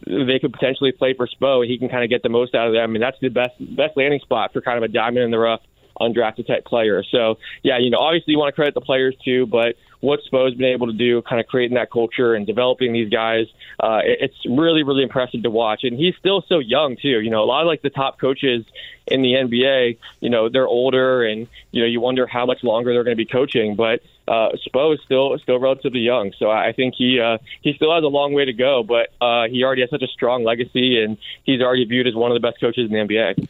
[0.07, 2.73] they could potentially play for Spo he can kind of get the most out of
[2.73, 2.83] them.
[2.83, 5.39] I mean, that's the best best landing spot for kind of a diamond in the
[5.39, 5.61] rough
[5.99, 7.03] undrafted type player.
[7.03, 10.53] So yeah, you know, obviously you want to credit the players too, but what Spo's
[10.53, 13.47] been able to do, kind of creating that culture and developing these guys,
[13.79, 15.83] uh, it's really, really impressive to watch.
[15.83, 17.21] And he's still so young too.
[17.21, 18.65] You know, a lot of like the top coaches
[19.07, 22.93] in the NBA, you know, they're older, and you know, you wonder how much longer
[22.93, 23.75] they're going to be coaching.
[23.75, 27.93] But uh, Spo is still still relatively young, so I think he uh, he still
[27.93, 28.83] has a long way to go.
[28.83, 32.31] But uh, he already has such a strong legacy, and he's already viewed as one
[32.31, 33.47] of the best coaches in the NBA.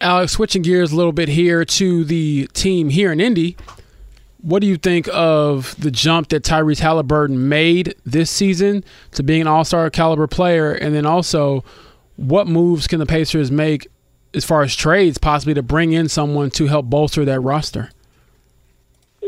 [0.00, 3.56] Alex, switching gears a little bit here to the team here in Indy.
[4.40, 9.42] What do you think of the jump that Tyrese Haliburton made this season to being
[9.42, 11.62] an All Star caliber player, and then also
[12.16, 13.86] what moves can the Pacers make
[14.34, 17.90] as far as trades, possibly to bring in someone to help bolster that roster?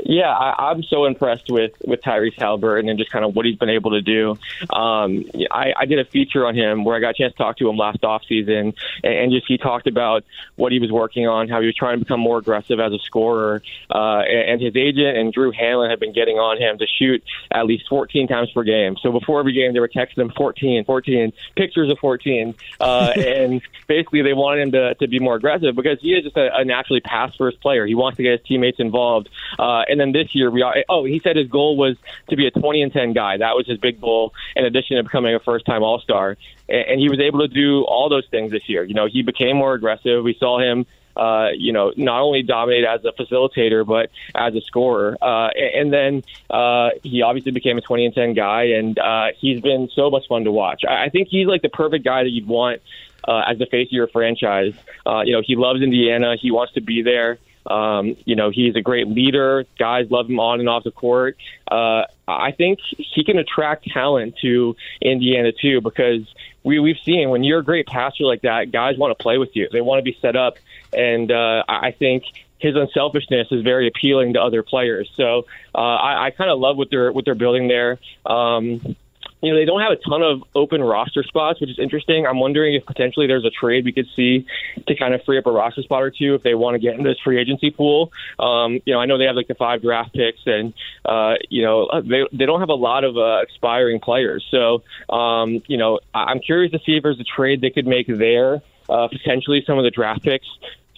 [0.02, 3.56] Yeah, I, I'm so impressed with with Tyrese Haliburton and just kind of what he's
[3.56, 4.30] been able to do.
[4.70, 7.58] Um, I, I did a feature on him where I got a chance to talk
[7.58, 10.24] to him last off season, and, and just he talked about
[10.56, 12.98] what he was working on, how he was trying to become more aggressive as a
[12.98, 16.86] scorer, uh, and, and his agent and Drew Hanlen had been getting on him to
[16.86, 18.96] shoot at least 14 times per game.
[19.00, 23.62] So before every game, they were texting him 14, 14 pictures of 14, uh, and
[23.86, 26.64] basically they wanted him to to be more aggressive because he is just a, a
[26.64, 27.86] naturally pass first player.
[27.86, 29.28] He wants to get his teammates involved.
[29.58, 30.76] Uh, and then this year we are.
[30.88, 31.96] Oh, he said his goal was
[32.28, 33.36] to be a 20 and 10 guy.
[33.38, 34.32] That was his big goal.
[34.56, 36.36] In addition to becoming a first time All Star,
[36.68, 38.84] and he was able to do all those things this year.
[38.84, 40.22] You know, he became more aggressive.
[40.24, 40.86] We saw him.
[41.16, 45.16] Uh, you know, not only dominate as a facilitator, but as a scorer.
[45.22, 49.60] Uh, and then uh, he obviously became a 20 and 10 guy, and uh, he's
[49.60, 50.82] been so much fun to watch.
[50.84, 52.82] I think he's like the perfect guy that you'd want
[53.28, 54.74] uh, as the face of your franchise.
[55.06, 56.36] Uh, you know, he loves Indiana.
[56.36, 57.38] He wants to be there.
[57.66, 59.64] Um, you know, he's a great leader.
[59.78, 61.36] Guys love him on and off the court.
[61.70, 66.22] Uh, I think he can attract talent to Indiana too, because
[66.62, 69.54] we we've seen when you're a great passer like that, guys want to play with
[69.54, 69.68] you.
[69.70, 70.56] They want to be set up,
[70.92, 72.24] and uh, I think
[72.58, 75.10] his unselfishness is very appealing to other players.
[75.14, 77.98] So uh, I, I kind of love what they're what they're building there.
[78.24, 78.96] Um,
[79.44, 82.26] you know, they don't have a ton of open roster spots, which is interesting.
[82.26, 84.46] I'm wondering if potentially there's a trade we could see
[84.86, 86.94] to kind of free up a roster spot or two if they want to get
[86.94, 88.12] into this free agency pool.
[88.38, 90.72] Um, you know, I know they have like the five draft picks, and
[91.04, 94.44] uh, you know they they don't have a lot of uh, expiring players.
[94.50, 94.82] So,
[95.14, 98.62] um, you know, I'm curious to see if there's a trade they could make there.
[98.86, 100.46] Uh, potentially some of the draft picks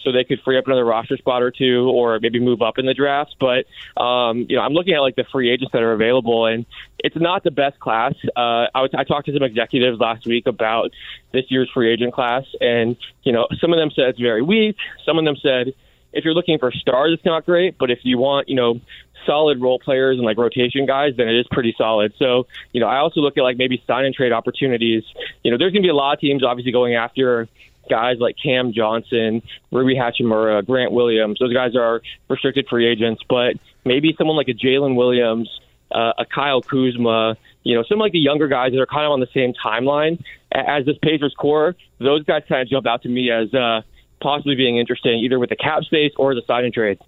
[0.07, 2.87] so they could free up another roster spot or two, or maybe move up in
[2.87, 3.35] the drafts.
[3.41, 3.67] But
[4.01, 6.65] um, you know, I'm looking at like the free agents that are available, and
[7.01, 8.15] it's not the best class.
[8.37, 10.93] Uh, I, was, I talked to some executives last week about
[11.33, 14.77] this year's free agent class, and you know, some of them said it's very weak.
[15.05, 15.75] Some of them said
[16.13, 17.77] if you're looking for stars, it's not great.
[17.79, 18.81] But if you want, you know,
[19.27, 22.15] solid role players and like rotation guys, then it is pretty solid.
[22.19, 25.03] So, you know, I also look at like maybe sign and trade opportunities.
[25.43, 27.49] You know, there's going to be a lot of teams obviously going after
[27.89, 31.39] guys like Cam Johnson, Rui Hachimura, Grant Williams.
[31.41, 35.49] Those guys are restricted free agents, but maybe someone like a Jalen Williams,
[35.93, 39.13] uh, a Kyle Kuzma, you know, some like the younger guys that are kind of
[39.13, 40.23] on the same timeline
[40.53, 41.75] as this Pacers core.
[41.99, 43.83] Those guys kind of jump out to me as uh,
[44.21, 46.99] possibly being interesting, either with the cap space or the sign and trade.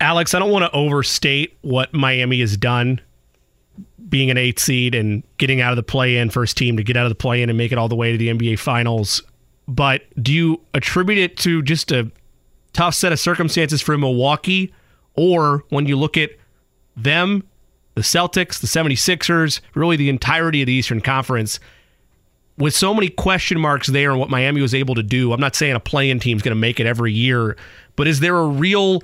[0.00, 3.00] Alex, I don't want to overstate what Miami has done
[4.08, 6.96] being an eight seed and getting out of the play in first team to get
[6.96, 9.22] out of the play in and make it all the way to the NBA finals
[9.68, 12.10] but do you attribute it to just a
[12.72, 14.72] tough set of circumstances for Milwaukee?
[15.14, 16.30] Or when you look at
[16.96, 17.42] them,
[17.94, 21.58] the Celtics, the 76ers, really the entirety of the Eastern Conference,
[22.58, 25.54] with so many question marks there and what Miami was able to do, I'm not
[25.54, 27.56] saying a playing team is going to make it every year,
[27.96, 29.02] but is there a real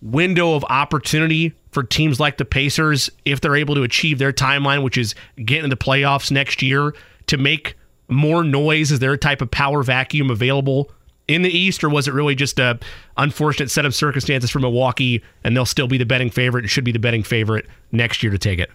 [0.00, 4.82] window of opportunity for teams like the Pacers if they're able to achieve their timeline,
[4.82, 6.94] which is getting into the playoffs next year,
[7.26, 7.76] to make
[8.08, 8.92] more noise?
[8.92, 10.90] Is there a type of power vacuum available
[11.26, 12.78] in the East, or was it really just a
[13.16, 16.84] unfortunate set of circumstances for Milwaukee, and they'll still be the betting favorite and should
[16.84, 18.70] be the betting favorite next year to take it?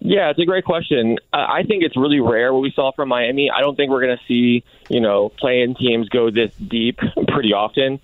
[0.00, 1.18] Yeah, it's a great question.
[1.32, 3.50] I think it's really rare what we saw from Miami.
[3.50, 7.52] I don't think we're going to see, you know, playing teams go this deep pretty
[7.52, 7.98] often.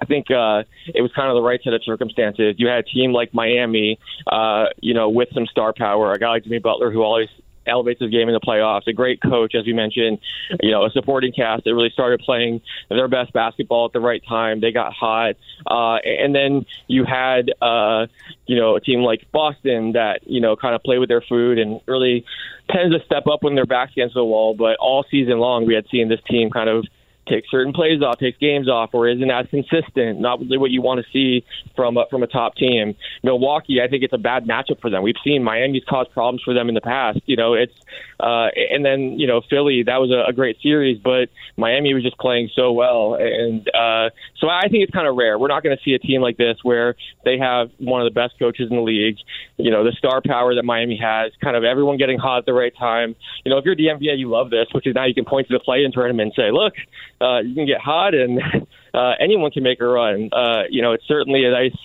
[0.00, 0.62] I think uh,
[0.94, 2.54] it was kind of the right set of circumstances.
[2.58, 3.98] You had a team like Miami,
[4.28, 7.28] uh, you know, with some star power, a guy like Jimmy Butler who always
[7.70, 8.86] elevates his game in the playoffs.
[8.86, 10.18] A great coach, as you mentioned,
[10.60, 14.22] you know, a supporting cast that really started playing their best basketball at the right
[14.28, 14.60] time.
[14.60, 18.06] They got hot, uh, and then you had, uh,
[18.46, 21.58] you know, a team like Boston that you know kind of play with their food
[21.58, 22.24] and really
[22.70, 24.54] tends to step up when their backs against the wall.
[24.54, 26.86] But all season long, we had seen this team kind of
[27.28, 30.20] takes certain plays off, takes games off, or isn't as consistent.
[30.20, 31.44] Not really what you want to see
[31.76, 32.94] from a, from a top team.
[33.22, 35.02] Milwaukee, I think it's a bad matchup for them.
[35.02, 37.20] We've seen Miami's caused problems for them in the past.
[37.26, 37.74] You know, it's
[38.20, 42.02] uh, and then you know Philly, that was a, a great series, but Miami was
[42.02, 45.38] just playing so well, and uh, so I think it's kind of rare.
[45.38, 48.14] We're not going to see a team like this where they have one of the
[48.14, 49.16] best coaches in the league.
[49.56, 52.52] You know, the star power that Miami has, kind of everyone getting hot at the
[52.52, 53.16] right time.
[53.44, 55.48] You know, if you're the NBA, you love this, which is now you can point
[55.48, 56.74] to the play-in tournament and say, look,
[57.20, 58.40] uh, you can get hot and
[58.94, 60.30] uh, anyone can make a run.
[60.32, 61.76] Uh, you know, it's certainly a nice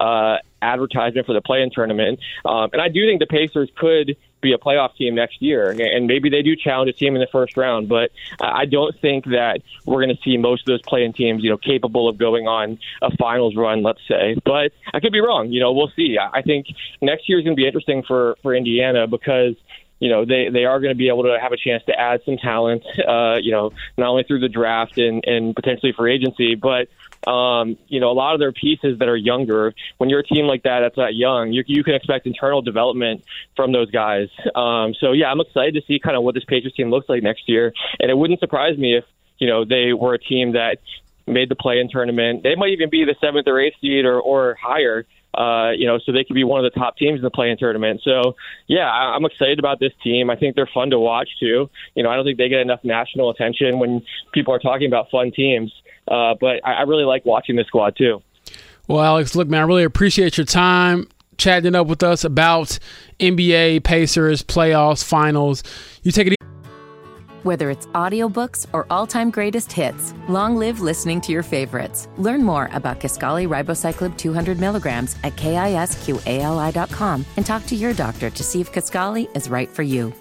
[0.00, 2.20] uh, advertisement for the play-in tournament.
[2.44, 6.06] Um, and I do think the Pacers could be a playoff team next year, and
[6.06, 7.88] maybe they do challenge a team in the first round.
[7.88, 8.10] But
[8.40, 11.56] I don't think that we're going to see most of those playing teams, you know,
[11.56, 14.36] capable of going on a finals run, let's say.
[14.44, 15.50] But I could be wrong.
[15.50, 16.18] You know, we'll see.
[16.18, 16.66] I think
[17.00, 19.54] next year is going to be interesting for for Indiana because
[20.00, 22.20] you know they they are going to be able to have a chance to add
[22.24, 26.54] some talent uh you know not only through the draft and and potentially for agency
[26.54, 26.88] but
[27.26, 30.46] um you know a lot of their pieces that are younger when you're a team
[30.46, 33.24] like that that's that young you you can expect internal development
[33.56, 36.72] from those guys um so yeah I'm excited to see kind of what this Pacers
[36.74, 39.04] team looks like next year and it wouldn't surprise me if
[39.38, 40.78] you know they were a team that
[41.26, 44.20] made the play in tournament they might even be the seventh or eighth seed or
[44.20, 45.04] or higher
[45.34, 47.56] uh, you know, so they could be one of the top teams in the play-in
[47.58, 48.00] tournament.
[48.02, 48.34] So,
[48.66, 50.30] yeah, I'm excited about this team.
[50.30, 51.70] I think they're fun to watch too.
[51.94, 54.02] You know, I don't think they get enough national attention when
[54.32, 55.72] people are talking about fun teams,
[56.10, 58.22] uh, but I, I really like watching this squad too.
[58.86, 62.78] Well, Alex, look, man, I really appreciate your time chatting up with us about
[63.20, 65.62] NBA, Pacers, playoffs, finals.
[66.02, 66.34] You take it.
[67.44, 72.08] Whether it's audiobooks or all-time greatest hits, long live listening to your favorites.
[72.18, 78.42] Learn more about Kisqali Ribociclib 200 milligrams at kisqali.com and talk to your doctor to
[78.42, 80.12] see if Kisqali is right for you.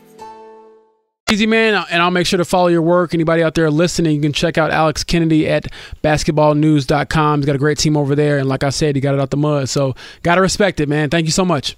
[1.30, 3.14] Easy man, and I'll make sure to follow your work.
[3.14, 5.68] Anybody out there listening, you can check out Alex Kennedy at
[6.02, 7.40] basketballnews.com.
[7.40, 9.32] He's got a great team over there, and like I said, he got it out
[9.32, 9.68] the mud.
[9.68, 11.10] So, gotta respect it, man.
[11.10, 11.76] Thank you so much.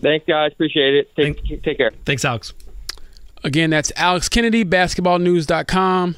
[0.00, 0.52] Thanks, guys.
[0.52, 1.16] Appreciate it.
[1.16, 1.90] Take, Thank, take care.
[2.04, 2.54] Thanks, Alex.
[3.42, 6.16] Again, that's Alex Kennedy, basketballnews.com.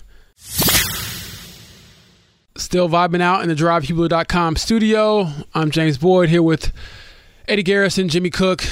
[2.57, 5.28] Still vibing out in the drivehubler.com studio.
[5.55, 6.72] I'm James Boyd here with
[7.49, 8.64] Eddie Garrison, Jimmy Cook.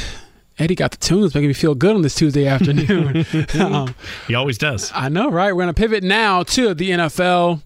[0.59, 3.25] Eddie got the tunes making me feel good on this Tuesday afternoon.
[3.61, 3.95] um,
[4.27, 4.93] he always does.
[4.95, 5.53] I know, right?
[5.53, 7.63] We're going to pivot now to the NFL.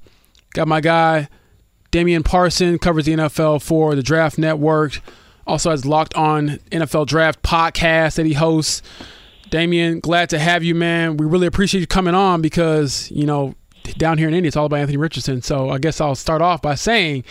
[0.54, 1.28] Got my guy,
[1.90, 5.00] Damian Parson, covers the NFL for the Draft Network.
[5.46, 8.82] Also has Locked On NFL Draft podcast that he hosts.
[9.50, 11.16] Damian, glad to have you, man.
[11.16, 13.54] We really appreciate you coming on because, you know,
[13.96, 15.42] down here in Indy, it's all about Anthony Richardson.
[15.42, 17.24] So I guess I'll start off by saying,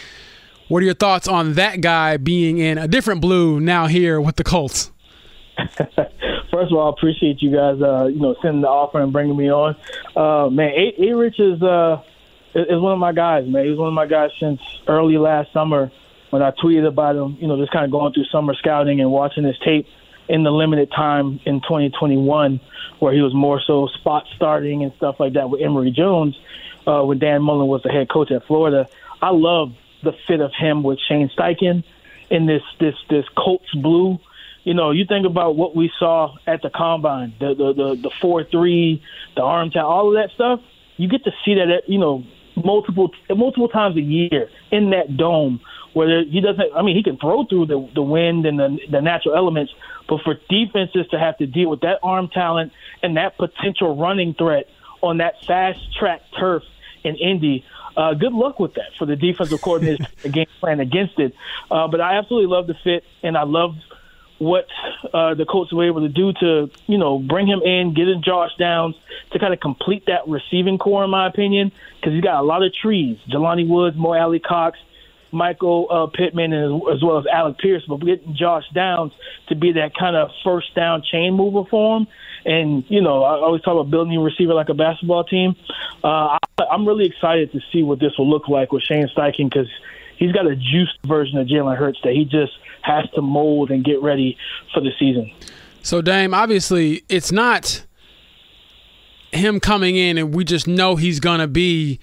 [0.67, 4.37] what are your thoughts on that guy being in a different blue now here with
[4.37, 4.91] the Colts?
[6.51, 9.37] First of all, I appreciate you guys, uh, you know, sending the offer and bringing
[9.37, 9.75] me on.
[10.15, 11.13] Uh, man, A.
[11.13, 12.01] Rich is uh,
[12.53, 13.65] is one of my guys, man.
[13.65, 15.91] He's one of my guys since early last summer
[16.29, 17.37] when I tweeted about him.
[17.39, 19.87] You know, just kind of going through summer scouting and watching his tape
[20.27, 22.59] in the limited time in 2021
[22.99, 26.39] where he was more so spot starting and stuff like that with Emory Jones
[26.87, 28.87] uh, when Dan Mullen was the head coach at Florida.
[29.21, 31.83] I love the fit of him with Shane Steichen
[32.29, 34.19] in this this this Colts blue.
[34.65, 38.11] You know, you think about what we saw at the combine, the the the, the
[38.19, 39.01] four three,
[39.35, 40.59] the arm tap, all of that stuff.
[40.97, 42.23] You get to see that, you know,
[42.55, 45.61] multiple multiple times a year in that dome
[45.93, 46.73] where he doesn't.
[46.75, 49.71] I mean, he can throw through the the wind and the the natural elements,
[50.09, 54.33] but for defenses to have to deal with that arm talent and that potential running
[54.33, 54.67] threat
[55.01, 56.63] on that fast track turf
[57.03, 57.63] in Indy.
[57.95, 61.33] Uh, good luck with that for the defensive coordinator the game plan against it.
[61.71, 63.75] Uh, but I absolutely love the fit, and I love
[64.37, 64.67] what
[65.13, 68.21] uh, the Colts were able to do to, you know, bring him in, get in
[68.21, 68.95] Josh Downs
[69.31, 72.63] to kind of complete that receiving core, in my opinion, because he's got a lot
[72.63, 73.17] of trees.
[73.29, 74.77] Jelani Woods, Mo Alie-Cox,
[75.31, 79.13] Michael uh, Pittman, and as, as well as Alec Pierce, but getting Josh Downs
[79.47, 82.07] to be that kind of first down chain mover for him.
[82.45, 85.55] And, you know, I always talk about building a receiver like a basketball team.
[86.03, 89.49] Uh, I, I'm really excited to see what this will look like with Shane Steichen
[89.49, 89.67] because
[90.17, 92.53] he's got a juiced version of Jalen Hurts that he just–
[92.85, 94.37] has to mold and get ready
[94.73, 95.31] for the season.
[95.81, 97.85] So, Dame, obviously, it's not
[99.31, 101.99] him coming in and we just know he's going to be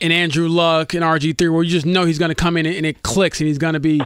[0.00, 2.84] an Andrew Luck and RG3 where you just know he's going to come in and
[2.84, 4.00] it clicks and he's going to be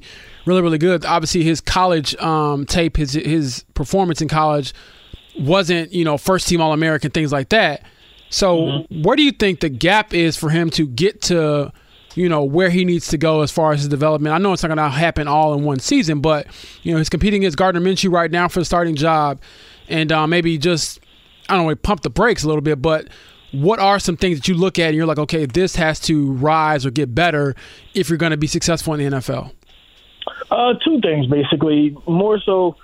[0.45, 1.05] really, really good.
[1.05, 4.75] Obviously, his college um, tape, his his performance in college
[5.39, 7.85] wasn't, you know, first team All American, things like that.
[8.29, 9.03] So, mm-hmm.
[9.03, 11.73] where do you think the gap is for him to get to–
[12.17, 14.35] you know where he needs to go as far as his development.
[14.35, 16.47] I know it's not going to happen all in one season, but
[16.83, 19.41] you know he's competing against Gardner Minshew right now for the starting job,
[19.89, 21.01] and uh, maybe just
[21.49, 22.83] I don't know, pump the brakes a little bit.
[22.83, 23.09] But
[23.53, 26.33] what are some things that you look at and you're like, okay, this has to
[26.33, 27.55] rise or get better
[27.95, 29.53] if you're going to be successful in the NFL?
[30.51, 31.97] Uh, two things basically.
[32.07, 32.77] More so,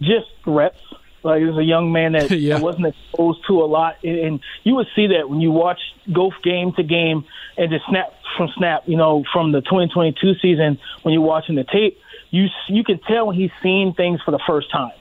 [0.00, 0.78] just reps.
[1.26, 2.54] Like as a young man that, yeah.
[2.54, 5.80] that wasn't exposed to a lot, and you would see that when you watch
[6.12, 7.24] go game to game
[7.56, 8.84] and just snap from snap.
[8.86, 11.98] You know, from the 2022 season when you're watching the tape,
[12.30, 14.92] you you can tell when he's seeing things for the first time,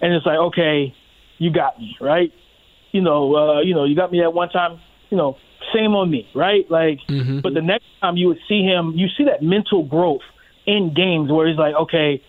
[0.00, 0.94] and it's like, okay,
[1.38, 2.32] you got me right.
[2.92, 4.80] You know, uh, you know, you got me that one time.
[5.10, 5.36] You know,
[5.74, 6.70] same on me, right?
[6.70, 7.40] Like, mm-hmm.
[7.40, 10.22] but the next time you would see him, you see that mental growth
[10.66, 12.22] in games where he's like, okay,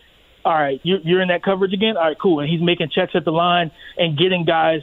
[0.45, 1.97] all right, you're, you're in that coverage again.
[1.97, 2.39] All right, cool.
[2.39, 4.81] And he's making checks at the line and getting guys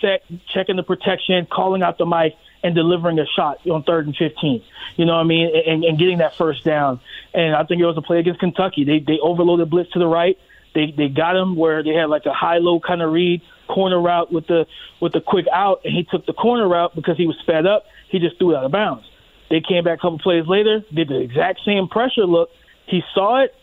[0.00, 4.16] set, checking the protection, calling out the mic, and delivering a shot on third and
[4.16, 4.62] 15.
[4.96, 5.50] You know what I mean?
[5.66, 7.00] And, and getting that first down.
[7.34, 8.84] And I think it was a play against Kentucky.
[8.84, 10.38] They they overloaded blitz to the right.
[10.74, 14.00] They they got him where they had like a high low kind of read corner
[14.00, 14.66] route with the
[15.00, 17.84] with the quick out, and he took the corner route because he was sped up.
[18.08, 19.04] He just threw it out of bounds.
[19.50, 22.50] They came back a couple plays later, did the exact same pressure look.
[22.86, 23.54] He saw it,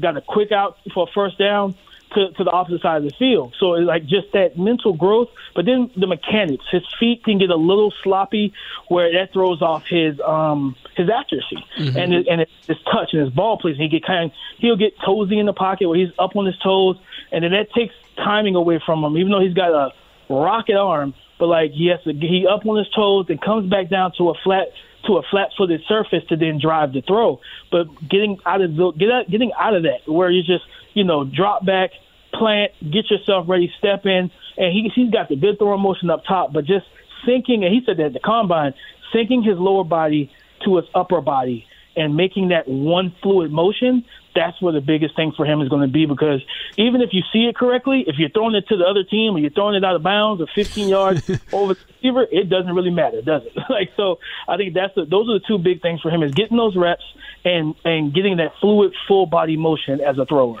[0.00, 1.74] got a quick out for a first down
[2.14, 3.54] to, to the opposite side of the field.
[3.58, 6.64] So it's like just that mental growth, but then the mechanics.
[6.70, 8.52] His feet can get a little sloppy,
[8.88, 11.96] where that throws off his um his accuracy mm-hmm.
[11.96, 13.92] and his, and his touch and his ball placement.
[13.92, 16.58] He get kind of he'll get toesy in the pocket where he's up on his
[16.58, 16.96] toes,
[17.32, 19.16] and then that takes timing away from him.
[19.16, 19.92] Even though he's got a
[20.28, 23.88] rocket arm, but like he has to he up on his toes and comes back
[23.88, 24.68] down to a flat
[25.06, 27.40] to a flat-footed surface to then drive the throw.
[27.70, 31.04] But getting out of the, get out, getting out of that where you just you
[31.04, 31.90] know drop back,
[32.34, 36.24] plant, get yourself ready, step in, and he he's got the good throwing motion up
[36.24, 36.86] top, but just
[37.26, 37.64] sinking.
[37.64, 38.74] And he said that at the combine,
[39.12, 40.30] sinking his lower body
[40.64, 44.04] to his upper body and making that one fluid motion,
[44.34, 46.40] that's where the biggest thing for him is going to be because
[46.76, 49.38] even if you see it correctly, if you're throwing it to the other team or
[49.38, 52.90] you're throwing it out of bounds or 15 yards over the receiver, it doesn't really
[52.90, 53.52] matter, does it?
[53.70, 54.18] like so,
[54.48, 56.76] I think that's the, those are the two big things for him is getting those
[56.76, 57.04] reps
[57.44, 60.60] and and getting that fluid full body motion as a thrower.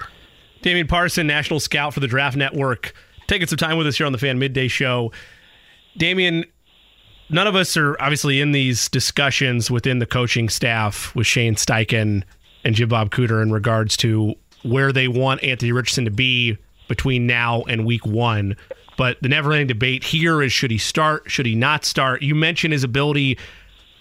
[0.62, 2.92] Damian Parson, national scout for the Draft Network,
[3.26, 5.12] taking some time with us here on the Fan Midday Show.
[5.96, 6.44] Damian,
[7.30, 12.24] none of us are obviously in these discussions within the coaching staff with Shane Steichen
[12.64, 16.58] and Jim Bob Cooter in regards to where they want Anthony Richardson to be
[16.88, 18.56] between now and week one.
[18.96, 21.30] But the never ending debate here is should he start?
[21.30, 22.22] Should he not start?
[22.22, 23.38] You mentioned his ability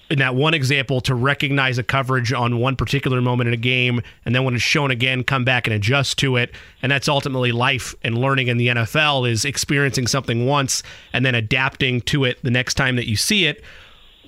[0.09, 4.01] in that one example to recognize a coverage on one particular moment in a game
[4.25, 6.51] and then when it's shown again come back and adjust to it
[6.81, 10.81] and that's ultimately life and learning in the NFL is experiencing something once
[11.13, 13.63] and then adapting to it the next time that you see it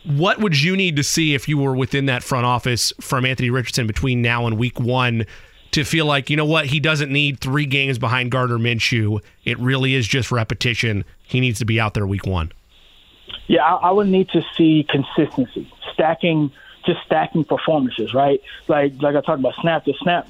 [0.05, 3.49] what would you need to see if you were within that front office from Anthony
[3.49, 5.25] Richardson between now and week 1
[5.71, 9.59] to feel like you know what he doesn't need 3 games behind Gardner Minshew it
[9.59, 12.51] really is just repetition he needs to be out there week 1
[13.47, 16.51] yeah, I, I would need to see consistency, stacking,
[16.85, 18.41] just stacking performances, right?
[18.67, 20.27] Like like I talked about, snap to snap,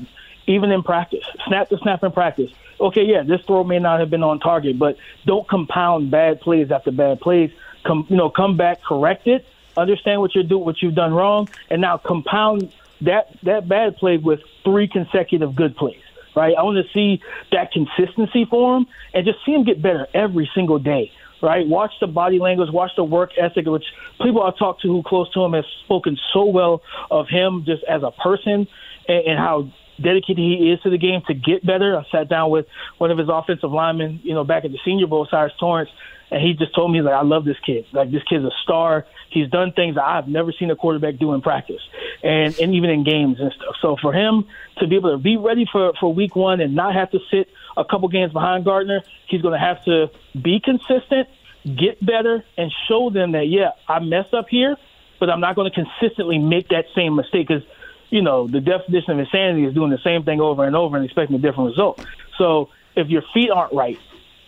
[0.47, 2.51] even in practice, snap to snap in practice.
[2.79, 4.97] Okay, yeah, this throw may not have been on target, but
[5.27, 7.51] don't compound bad plays after bad plays.
[7.85, 9.45] Come, you know, come back, correct it,
[9.77, 14.17] understand what you're doing, what you've done wrong, and now compound that that bad play
[14.17, 16.01] with three consecutive good plays
[16.33, 16.55] right?
[16.57, 20.49] I want to see that consistency for him and just see him get better every
[20.55, 21.11] single day
[21.41, 21.67] right?
[21.67, 23.85] Watch the body language, watch the work ethic, which
[24.21, 27.83] people I've talked to who close to him have spoken so well of him just
[27.83, 28.67] as a person
[29.07, 29.69] and, and how
[29.99, 31.97] dedicated he is to the game to get better.
[31.97, 32.67] I sat down with
[32.97, 35.89] one of his offensive linemen, you know, back at the Senior Bowl, Cyrus Torrence,
[36.31, 37.85] and he just told me like, I love this kid.
[37.91, 39.05] Like this kid's a star.
[39.29, 41.81] He's done things that I've never seen a quarterback do in practice,
[42.23, 43.75] and and even in games and stuff.
[43.81, 44.45] So for him
[44.77, 47.49] to be able to be ready for for Week One and not have to sit
[47.75, 50.09] a couple games behind Gardner, he's going to have to
[50.41, 51.27] be consistent,
[51.65, 54.77] get better, and show them that yeah, I messed up here,
[55.19, 57.63] but I'm not going to consistently make that same mistake because
[58.09, 61.05] you know, the definition of insanity is doing the same thing over and over and
[61.05, 61.99] expecting a different result.
[62.37, 63.97] So if your feet aren't right,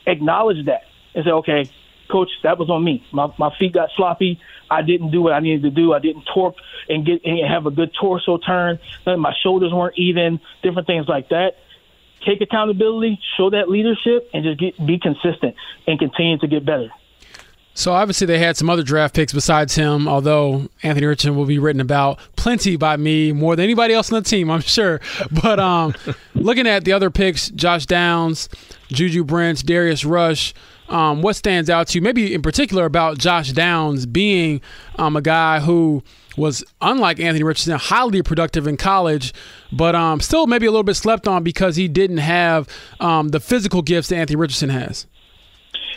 [0.05, 0.84] acknowledge that
[1.16, 1.70] and say, okay,
[2.11, 3.03] coach, that was on me.
[3.11, 4.39] My my feet got sloppy.
[4.70, 5.93] I didn't do what I needed to do.
[5.93, 6.55] I didn't torque
[6.89, 8.80] and get and have a good torso turn.
[9.05, 10.39] My shoulders weren't even.
[10.61, 11.55] Different things like that.
[12.26, 15.55] Take accountability, show that leadership, and just get be consistent
[15.88, 16.89] and continue to get better.
[17.76, 21.57] So obviously they had some other draft picks besides him, although Anthony Richardson will be
[21.57, 25.01] written about plenty by me more than anybody else on the team, I'm sure.
[25.41, 25.95] But um,
[26.36, 28.47] looking at the other picks, Josh Downs,
[28.89, 30.53] Juju Brents, Darius Rush,
[30.89, 34.61] um, what stands out to you, maybe in particular about Josh Downs being
[34.97, 36.03] um, a guy who
[36.38, 39.34] was unlike Anthony Richardson, highly productive in college,
[39.71, 42.67] but um, still maybe a little bit slept on because he didn't have
[42.99, 45.07] um, the physical gifts that Anthony Richardson has.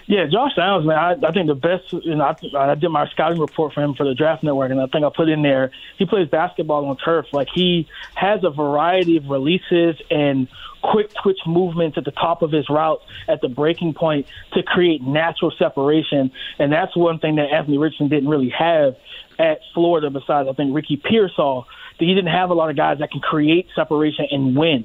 [0.09, 0.97] Yeah, Josh Downs, man.
[0.97, 1.93] I, I think the best.
[1.93, 4.81] You know, I, I did my scouting report for him for the Draft Network, and
[4.81, 5.73] I think I put in there.
[5.99, 7.27] He plays basketball on turf.
[7.33, 10.47] Like he has a variety of releases and
[10.91, 15.03] quick twitch movements at the top of his route at the breaking point to create
[15.03, 18.97] natural separation, and that's one thing that Anthony Richardson didn't really have
[19.39, 20.11] at Florida.
[20.11, 21.67] Besides, I think Ricky Pearsall,
[21.99, 24.85] that he didn't have a lot of guys that can create separation and win.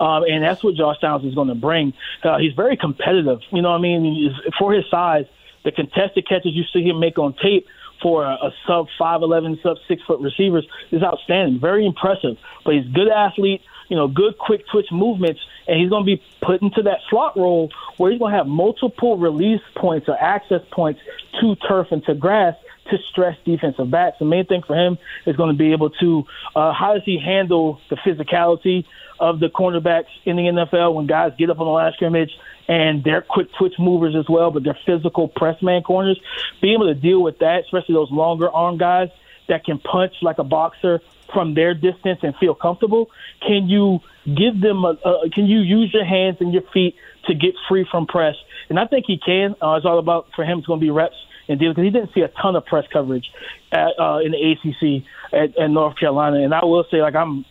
[0.00, 1.92] Um, and that's what Josh Downs is going to bring.
[2.22, 3.40] Uh, he's very competitive.
[3.50, 4.04] You know what I mean?
[4.04, 5.26] He's, for his size,
[5.64, 7.66] the contested catches you see him make on tape
[8.02, 11.60] for a, a sub 5'11, sub 6 foot receivers is outstanding.
[11.60, 12.36] Very impressive.
[12.64, 13.62] But he's a good athlete,
[13.92, 15.38] you know, good quick twitch movements,
[15.68, 17.68] and he's going to be put into that slot role
[17.98, 20.98] where he's going to have multiple release points or access points
[21.42, 22.54] to turf and to grass
[22.90, 24.16] to stress defensive backs.
[24.18, 26.24] The main thing for him is going to be able to
[26.56, 28.86] uh, how does he handle the physicality
[29.20, 32.30] of the cornerbacks in the NFL when guys get up on the line scrimmage
[32.68, 36.18] and they're quick twitch movers as well, but they're physical press man corners.
[36.62, 39.10] Being able to deal with that, especially those longer arm guys
[39.48, 41.02] that can punch like a boxer
[41.32, 43.10] from their distance and feel comfortable.
[43.46, 46.94] Can you give them a, a can you use your hands and your feet
[47.26, 48.34] to get free from press?
[48.68, 49.54] And I think he can.
[49.62, 50.58] Uh, it's all about for him.
[50.58, 51.16] It's going to be reps
[51.48, 53.26] and deals because he didn't see a ton of press coverage
[53.72, 56.42] at, uh, in the ACC at, at North Carolina.
[56.42, 57.44] And I will say, like I'm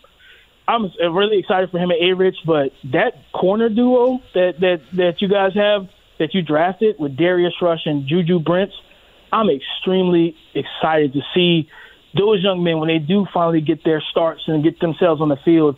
[0.66, 5.14] I'm really excited for him at A Rich, but that corner duo that that that
[5.20, 8.74] you guys have that you drafted with Darius Rush and Juju Brents,
[9.32, 11.68] I'm extremely excited to see
[12.16, 15.38] those young men when they do finally get their starts and get themselves on the
[15.44, 15.76] field.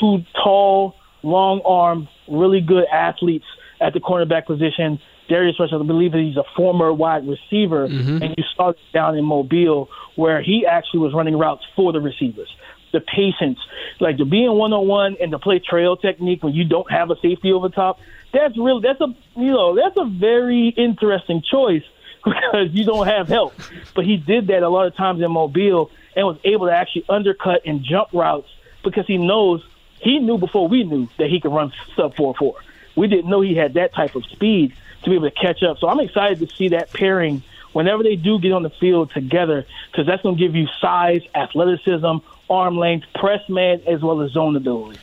[0.00, 3.46] Two tall, long arm, really good athletes
[3.80, 5.00] at the cornerback position.
[5.28, 8.22] Darius Rush, I believe he's a former wide receiver, mm-hmm.
[8.22, 12.00] and you saw it down in Mobile where he actually was running routes for the
[12.00, 12.48] receivers
[12.92, 13.58] the patience,
[14.00, 16.90] like to be in one on one and to play trail technique when you don't
[16.90, 17.98] have a safety over top.
[18.32, 19.08] That's really that's a
[19.38, 21.82] you know that's a very interesting choice
[22.26, 23.54] because you don't have help.
[23.94, 27.04] But he did that a lot of times in Mobile and was able to actually
[27.08, 28.48] undercut and jump routes
[28.82, 29.64] because he knows
[30.00, 32.56] he knew before we knew that he could run sub four four.
[32.96, 35.78] We didn't know he had that type of speed to be able to catch up.
[35.78, 39.66] So I'm excited to see that pairing whenever they do get on the field together
[39.90, 42.16] because that's going to give you size, athleticism,
[42.48, 44.98] arm length, press man, as well as zone ability.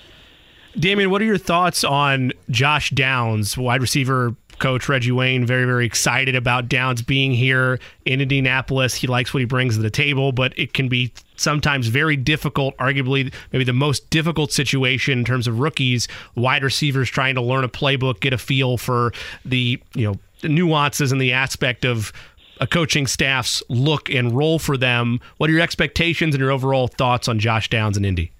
[0.77, 5.45] Damian, what are your thoughts on Josh Downs, wide receiver coach Reggie Wayne?
[5.45, 8.93] Very, very excited about Downs being here in Indianapolis.
[8.93, 12.75] He likes what he brings to the table, but it can be sometimes very difficult,
[12.77, 17.63] arguably maybe the most difficult situation in terms of rookies, wide receivers trying to learn
[17.63, 19.11] a playbook, get a feel for
[19.45, 22.11] the, you know, nuances and the aspect of
[22.59, 25.19] a coaching staff's look and role for them.
[25.37, 28.31] What are your expectations and your overall thoughts on Josh Downs and Indy?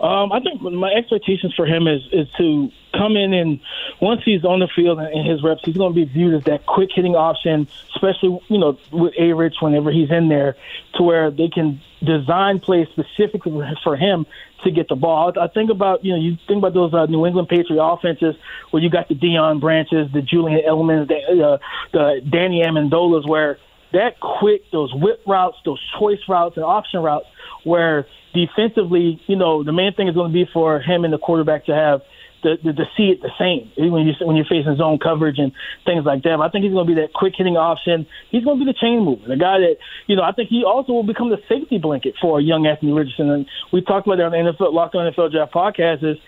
[0.00, 3.60] Um, I think my expectations for him is is to come in and
[4.00, 6.66] once he's on the field and his reps, he's going to be viewed as that
[6.66, 10.56] quick hitting option, especially you know with A Rich whenever he's in there,
[10.94, 14.26] to where they can design plays specifically for him
[14.64, 15.32] to get the ball.
[15.38, 18.36] I think about you know you think about those uh, New England Patriot offenses
[18.70, 21.58] where you got the Deion Branches, the Julian Edelmans, the, uh,
[21.92, 23.58] the Danny Amendolas, where
[23.92, 27.26] that quick those whip routes, those choice routes, and option routes,
[27.64, 31.18] where defensively, you know, the main thing is going to be for him and the
[31.18, 32.02] quarterback to have
[32.42, 35.52] to, to, to see it the same when you when you're facing zone coverage and
[35.84, 36.36] things like that.
[36.38, 38.06] But I think he's going to be that quick hitting option.
[38.30, 39.76] He's going to be the chain mover, the guy that
[40.06, 40.22] you know.
[40.22, 43.30] I think he also will become the safety blanket for young Anthony Richardson.
[43.30, 46.04] And we talked about that on the NFL Locked On NFL Draft podcast.
[46.04, 46.18] Is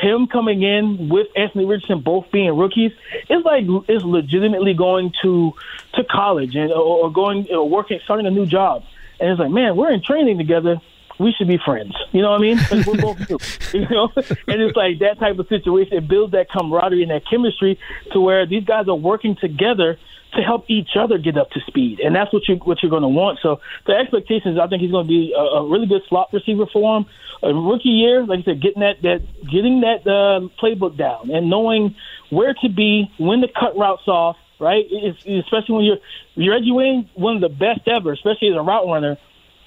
[0.00, 2.92] him coming in with Anthony Richardson both being rookies
[3.28, 5.52] is like is legitimately going to
[5.94, 8.82] to college and or going or working starting a new job.
[9.20, 10.80] And it's like, man, we're in training together
[11.20, 11.94] we should be friends.
[12.12, 12.56] You know what I mean?
[12.56, 13.38] Like we're both new,
[13.80, 15.98] you know, and it's like that type of situation.
[15.98, 17.78] It builds that camaraderie and that chemistry
[18.12, 19.98] to where these guys are working together
[20.32, 23.02] to help each other get up to speed, and that's what you what you're going
[23.02, 23.40] to want.
[23.42, 26.66] So the expectations, I think he's going to be a, a really good slot receiver
[26.72, 27.06] for him.
[27.42, 31.50] A rookie year, like I said, getting that that getting that uh, playbook down and
[31.50, 31.96] knowing
[32.30, 34.36] where to be when to cut routes off.
[34.58, 35.98] Right, it's, especially when you're
[36.34, 39.16] you're Reggie one of the best ever, especially as a route runner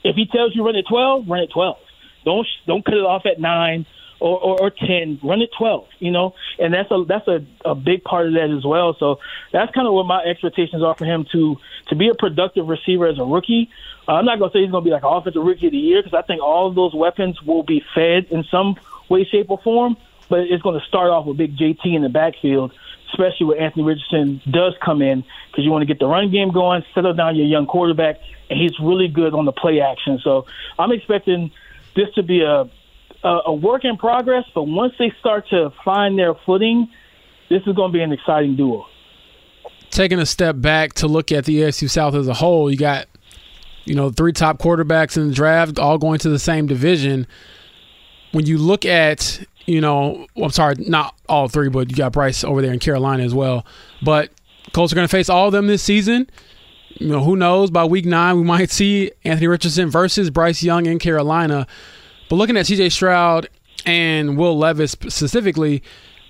[0.04, 1.78] if he tells you run at 12, run at 12.
[2.26, 3.86] Don't don't cut it off at nine
[4.20, 5.20] or, or, or ten.
[5.22, 5.88] Run at 12.
[6.00, 8.96] You know, and that's a that's a, a big part of that as well.
[9.00, 9.20] So
[9.52, 11.58] that's kind of what my expectations are for him to
[11.90, 13.70] to be a productive receiver as a rookie.
[14.08, 16.02] Uh, I'm not gonna say he's gonna be like an offensive rookie of the year
[16.02, 18.76] because I think all of those weapons will be fed in some
[19.10, 19.98] way, shape, or form.
[20.30, 22.72] But it's going to start off with big JT in the backfield
[23.14, 26.52] especially when Anthony Richardson does come in, because you want to get the run game
[26.52, 28.18] going, settle down your young quarterback,
[28.50, 30.20] and he's really good on the play action.
[30.24, 30.46] So
[30.78, 31.52] I'm expecting
[31.96, 32.70] this to be a
[33.24, 36.90] a, a work in progress, but once they start to find their footing,
[37.50, 38.86] this is going to be an exciting duo.
[39.90, 43.08] Taking a step back to look at the AFC South as a whole, you got
[43.86, 47.28] you know three top quarterbacks in the draft, all going to the same division.
[48.32, 52.44] When you look at you know, I'm sorry, not all three, but you got Bryce
[52.44, 53.66] over there in Carolina as well.
[54.02, 54.32] But
[54.74, 56.30] Colts are going to face all of them this season.
[57.00, 57.72] You know, who knows?
[57.72, 61.68] By week nine, we might see Anthony Richardson versus Bryce Young in Carolina.
[62.30, 63.48] But looking at CJ Stroud
[63.86, 65.84] and Will Levis specifically,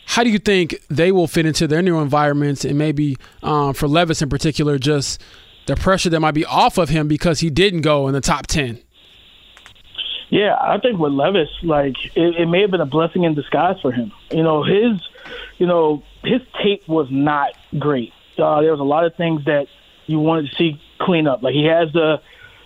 [0.06, 2.66] how do you think they will fit into their new environments?
[2.66, 5.22] And maybe um, for Levis in particular, just
[5.66, 8.48] the pressure that might be off of him because he didn't go in the top
[8.48, 8.82] 10?
[10.34, 13.80] Yeah, I think with Levis, like it, it may have been a blessing in disguise
[13.82, 14.12] for him.
[14.32, 15.00] You know, his,
[15.60, 18.14] you know, his tape was not great.
[18.40, 19.68] Uh, there was a lot of things that
[20.08, 21.44] you wanted to see clean up.
[21.44, 22.20] Like he has the,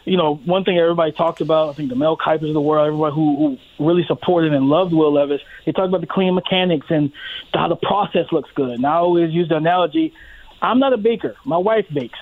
[0.05, 1.68] you know, one thing everybody talked about.
[1.68, 4.93] I think the Mel Kipers of the world, everybody who, who really supported and loved
[4.93, 7.11] Will Levis, they talked about the clean mechanics and
[7.53, 8.70] how the process looks good.
[8.70, 10.13] And I always use the analogy.
[10.61, 11.36] I'm not a baker.
[11.43, 12.20] My wife bakes.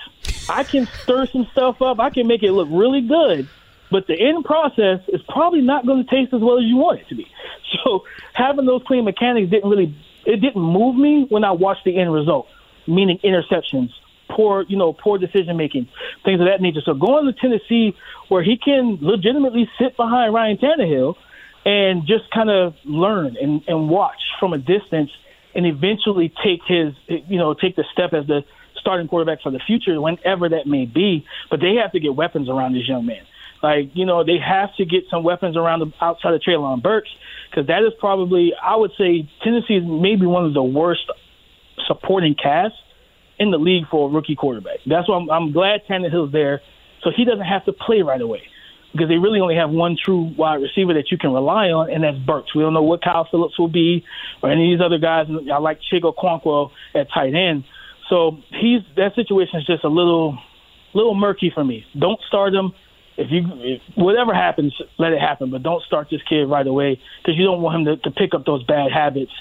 [0.48, 2.00] I can stir some stuff up.
[2.00, 3.48] I can make it look really good
[3.90, 7.00] but the end process is probably not going to taste as well as you want
[7.00, 7.26] it to be.
[7.84, 11.98] So having those clean mechanics didn't really it didn't move me when I watched the
[11.98, 12.46] end result,
[12.86, 13.90] meaning interceptions,
[14.30, 15.88] poor you know poor decision making,
[16.24, 16.80] things of that nature.
[16.84, 17.96] So going to Tennessee
[18.28, 21.16] where he can legitimately sit behind Ryan Tannehill
[21.64, 25.10] and just kind of learn and, and watch from a distance
[25.54, 28.44] and eventually take his you know take the step as the
[28.80, 31.26] starting quarterback for the future whenever that may be.
[31.50, 33.24] But they have to get weapons around this young man.
[33.66, 37.08] Like, you know, they have to get some weapons around the outside of Treylon Burks
[37.50, 41.10] because that is probably, I would say, Tennessee is maybe one of the worst
[41.88, 42.78] supporting casts
[43.40, 44.78] in the league for a rookie quarterback.
[44.86, 46.62] That's why I'm, I'm glad Tannehill's there,
[47.02, 48.42] so he doesn't have to play right away
[48.92, 52.04] because they really only have one true wide receiver that you can rely on, and
[52.04, 52.54] that's Burks.
[52.54, 54.04] We don't know what Kyle Philips will be
[54.44, 55.26] or any of these other guys.
[55.52, 57.64] I like Chig Okonkwo at tight end.
[58.08, 60.38] So he's that situation is just a little,
[60.94, 61.84] little murky for me.
[61.98, 62.72] Don't start him
[63.16, 67.00] if you if whatever happens, let it happen, but don't start this kid right away
[67.22, 69.32] because you don't want him to, to pick up those bad habits.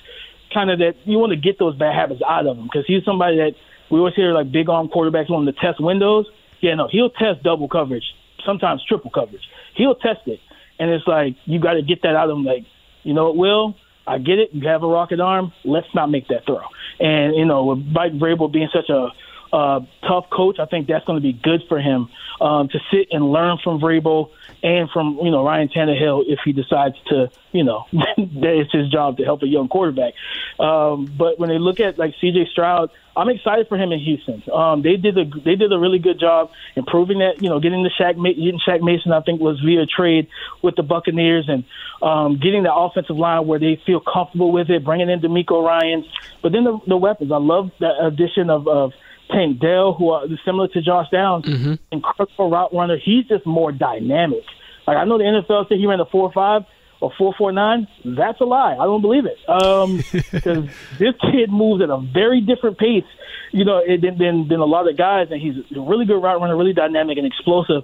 [0.53, 3.03] Kind of that you want to get those bad habits out of him because he's
[3.03, 3.53] somebody that
[3.91, 6.25] we always hear like big arm quarterbacks want to test windows.
[6.61, 8.05] Yeah, no, he'll test double coverage,
[8.45, 9.43] sometimes triple coverage.
[9.75, 10.39] He'll test it,
[10.79, 12.45] and it's like you got to get that out of him.
[12.45, 12.63] Like,
[13.03, 13.75] you know, it will.
[14.07, 14.49] I get it.
[14.53, 15.51] You have a rocket arm.
[15.65, 16.61] Let's not make that throw.
[16.99, 19.09] And you know, with Mike Vrabel being such a
[19.53, 22.09] uh, tough coach, I think that's going to be good for him
[22.41, 24.31] um, to sit and learn from Vrabel
[24.63, 28.89] and from you know Ryan Tannehill if he decides to you know that it's his
[28.89, 30.13] job to help a young quarterback.
[30.59, 32.47] Um, but when they look at like C.J.
[32.51, 34.43] Stroud, I'm excited for him in Houston.
[34.51, 37.83] Um, they did a they did a really good job improving that you know getting
[37.83, 40.27] the Shaq getting Shaq Mason I think was via trade
[40.61, 41.63] with the Buccaneers and
[42.01, 46.05] um, getting the offensive line where they feel comfortable with it, bringing in DeMeco Ryans,
[46.41, 47.31] but then the, the weapons.
[47.31, 48.93] I love the addition of, of
[49.31, 51.73] Tank Dell, who are similar to Josh Downs, mm-hmm.
[51.91, 52.97] incredible route runner.
[53.03, 54.43] He's just more dynamic.
[54.87, 56.63] Like I know the NFL said he ran a four five
[57.01, 57.87] or four four nine.
[58.03, 58.73] That's a lie.
[58.73, 59.37] I don't believe it.
[59.49, 59.97] Um,
[60.31, 60.65] because
[60.99, 63.03] this kid moves at a very different pace,
[63.51, 66.39] you know, than, than than a lot of guys, and he's a really good route
[66.39, 67.83] runner, really dynamic and explosive.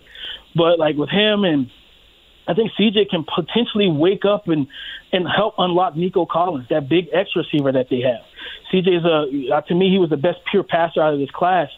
[0.55, 1.69] But like with him and
[2.47, 4.67] I think CJ can potentially wake up and
[5.11, 8.21] and help unlock Nico Collins, that big X receiver that they have.
[8.71, 11.31] CJ is a uh, to me he was the best pure passer out of this
[11.31, 11.69] class.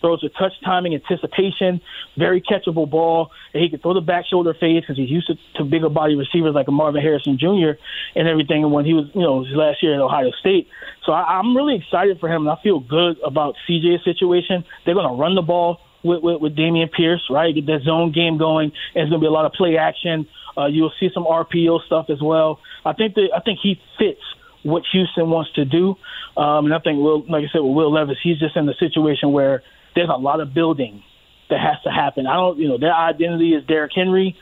[0.00, 1.80] Throws a touch timing, anticipation,
[2.18, 5.34] very catchable ball, and he can throw the back shoulder fades because he's used to,
[5.58, 7.78] to bigger body receivers like a Marvin Harrison Jr.
[8.16, 8.64] and everything.
[8.64, 10.66] And when he was, you know, his last year at Ohio State,
[11.06, 14.64] so I, I'm really excited for him, and I feel good about CJ's situation.
[14.84, 17.54] They're going to run the ball with, with, with Dameon Pierce, right?
[17.54, 18.72] Get that zone game going.
[18.94, 20.26] And it's going to be a lot of play action.
[20.56, 22.58] Uh, you'll see some RPO stuff as well.
[22.84, 24.20] I think that I think he fits
[24.62, 25.96] what Houston wants to do.
[26.36, 28.74] Um, and I think, Will, like I said, with Will Levis, he's just in the
[28.78, 29.62] situation where
[29.94, 31.02] there's a lot of building
[31.50, 32.26] that has to happen.
[32.26, 34.36] I don't, you know, their identity is Derrick Henry,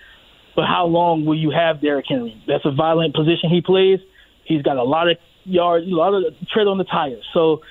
[0.54, 2.42] but how long will you have Derrick Henry?
[2.46, 4.00] That's a violent position he plays.
[4.44, 7.24] He's got a lot of yards, a lot of tread on the tires.
[7.32, 7.62] So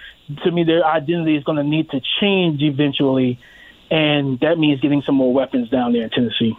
[0.43, 3.39] to me, their identity is going to need to change eventually,
[3.89, 6.57] and that means getting some more weapons down there in Tennessee.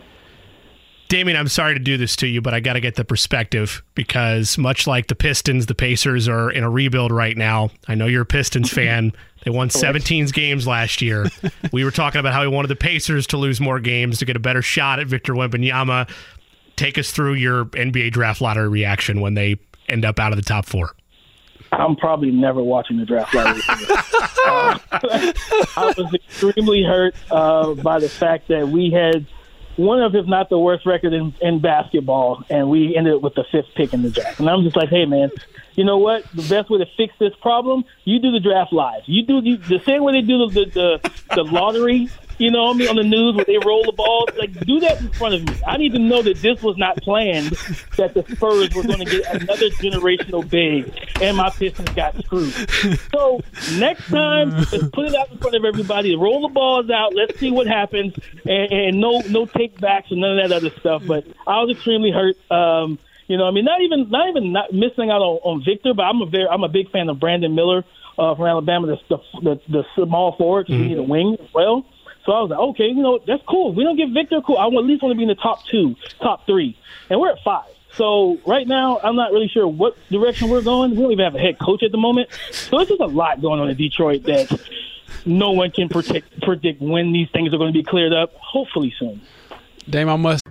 [1.10, 3.82] Damian, I'm sorry to do this to you, but I got to get the perspective
[3.96, 7.70] because much like the Pistons, the Pacers are in a rebuild right now.
[7.88, 9.12] I know you're a Pistons fan.
[9.44, 11.26] They won 17 games last year.
[11.72, 14.36] we were talking about how we wanted the Pacers to lose more games to get
[14.36, 16.08] a better shot at Victor Wembanyama.
[16.76, 19.58] Take us through your NBA draft lottery reaction when they
[19.88, 20.94] end up out of the top four.
[21.72, 23.62] I'm probably never watching the draft lottery.
[24.46, 24.78] uh,
[25.76, 29.26] I was extremely hurt uh, by the fact that we had–
[29.80, 33.34] one of, if not the worst record in, in basketball, and we ended up with
[33.34, 34.38] the fifth pick in the draft.
[34.38, 35.30] And I'm just like, hey, man,
[35.74, 36.24] you know what?
[36.34, 39.02] The best way to fix this problem, you do the draft live.
[39.06, 42.08] You do the, the same way they do the the, the, the lottery
[42.40, 44.26] you know I mean, on the news where they roll the ball.
[44.38, 45.54] Like, do that in front of me.
[45.66, 47.50] I need to know that this was not planned,
[47.96, 52.52] that the Spurs were going to get another generational big, and my Pistons got screwed.
[53.12, 53.40] So
[53.78, 56.16] next time, let's put it out in front of everybody.
[56.16, 57.14] Roll the balls out.
[57.14, 58.14] Let's see what happens,
[58.44, 61.02] and, and no no take backs and none of that other stuff.
[61.06, 62.36] But I was extremely hurt.
[62.50, 65.94] Um, you know, I mean, not even not even not missing out on, on Victor,
[65.94, 67.84] but I'm a very I'm a big fan of Brandon Miller
[68.20, 70.88] uh, from Alabama, the the, the, the small forward, mm-hmm.
[70.88, 71.86] he's a wing as well.
[72.30, 73.74] So I was like, okay, you know, that's cool.
[73.74, 74.56] We don't get Victor, cool.
[74.56, 76.78] I at least want to be in the top two, top three,
[77.08, 77.68] and we're at five.
[77.96, 80.92] So right now, I'm not really sure what direction we're going.
[80.92, 82.28] We don't even have a head coach at the moment.
[82.52, 84.60] So there's just a lot going on in Detroit that
[85.26, 88.32] no one can predict predict when these things are going to be cleared up.
[88.34, 89.20] Hopefully soon.
[89.88, 90.44] Dame, I must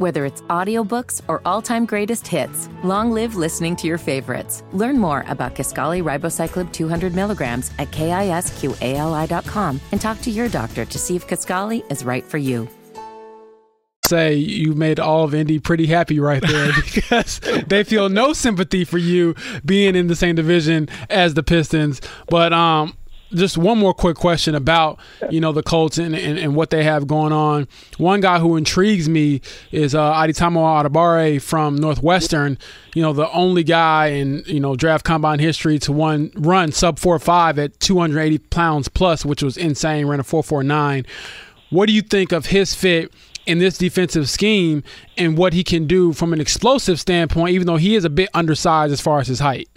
[0.00, 4.62] whether it's audiobooks or all-time greatest hits, long live listening to your favorites.
[4.72, 10.98] Learn more about Kisqali Ribociclib 200 milligrams at kisqali.com and talk to your doctor to
[10.98, 12.68] see if Kisqali is right for you.
[14.06, 17.38] Say you made all of Indy pretty happy right there because
[17.68, 22.00] they feel no sympathy for you being in the same division as the Pistons.
[22.28, 22.96] But um,
[23.34, 24.98] just one more quick question about
[25.30, 27.68] you know the Colts and, and, and, what they have going on.
[27.98, 32.58] One guy who intrigues me is uh, Adetomiwa Adebawore from Northwestern.
[32.94, 36.98] You know the only guy in you know draft combine history to one run sub
[36.98, 40.06] four five at 280 pounds plus, which was insane.
[40.06, 41.06] Ran a four four nine.
[41.70, 43.12] What do you think of his fit?
[43.46, 44.82] in this defensive scheme
[45.16, 48.28] and what he can do from an explosive standpoint, even though he is a bit
[48.34, 49.68] undersized as far as his height.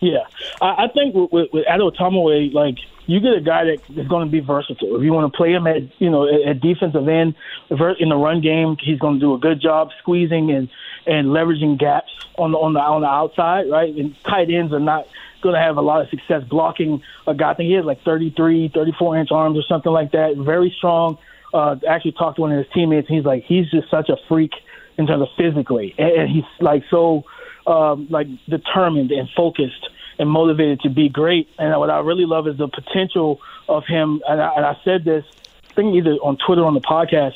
[0.00, 0.24] Yeah,
[0.60, 2.76] I, I think with, with, with Tomaway, like
[3.06, 4.96] you get a guy that is going to be versatile.
[4.96, 7.34] If you want to play him at you know at defensive end
[7.70, 10.68] in the run game, he's going to do a good job squeezing and
[11.06, 13.92] and leveraging gaps on the on the on the outside, right?
[13.94, 15.08] And tight ends are not
[15.42, 17.50] going to have a lot of success blocking a guy.
[17.50, 20.36] I think he has like 33, 34 inch arms or something like that.
[20.36, 21.18] Very strong.
[21.54, 23.08] Uh, actually talked to one of his teammates.
[23.08, 24.52] And He's like he's just such a freak
[24.98, 27.24] in terms of physically, and, and he's like so
[27.68, 29.88] um, like determined and focused
[30.18, 31.48] and motivated to be great.
[31.58, 34.22] And what I really love is the potential of him.
[34.28, 35.24] And I, and I said this,
[35.70, 37.34] I think either on Twitter or on the podcast.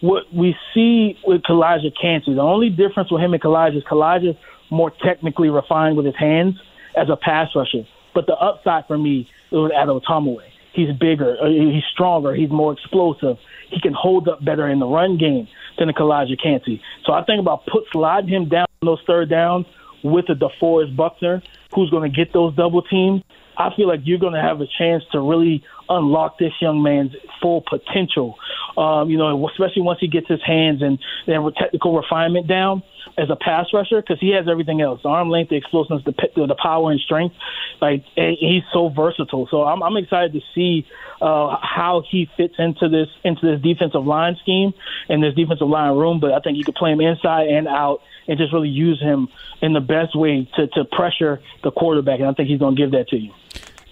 [0.00, 4.36] What we see with Calijah Kancey, the only difference with him and Calijah is Calijah's
[4.70, 6.56] more technically refined with his hands
[6.96, 7.86] as a pass rusher.
[8.14, 10.52] But the upside for me is with Ado Tomaway.
[10.72, 13.38] He's bigger, uh, he's stronger, he's more explosive.
[13.70, 15.46] He can hold up better in the run game
[15.78, 16.82] than the Calijah Kancey.
[17.06, 19.66] So I think about put sliding him down those third downs
[20.02, 21.42] with a DeForest Buckner
[21.74, 23.22] who's going to get those double teams.
[23.56, 27.12] I feel like you're going to have a chance to really unlock this young man's
[27.40, 28.36] full potential.
[28.76, 32.82] Um, you know, especially once he gets his hands and then with technical refinement down
[33.16, 36.56] as a pass rusher, because he has everything else: arm length, the explosiveness, the, the
[36.60, 37.36] power and strength.
[37.80, 39.46] Like he's so versatile.
[39.50, 40.86] So I'm, I'm excited to see
[41.20, 44.74] uh, how he fits into this into this defensive line scheme
[45.08, 46.18] and this defensive line room.
[46.20, 49.28] But I think you could play him inside and out and just really use him
[49.60, 52.20] in the best way to, to pressure the quarterback.
[52.20, 53.32] And I think he's going to give that to you.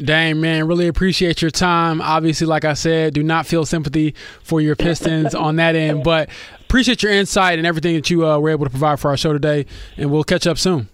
[0.05, 2.01] Dang, man, really appreciate your time.
[2.01, 6.29] Obviously, like I said, do not feel sympathy for your Pistons on that end, but
[6.61, 9.33] appreciate your insight and everything that you uh, were able to provide for our show
[9.33, 10.89] today, and we'll catch up soon.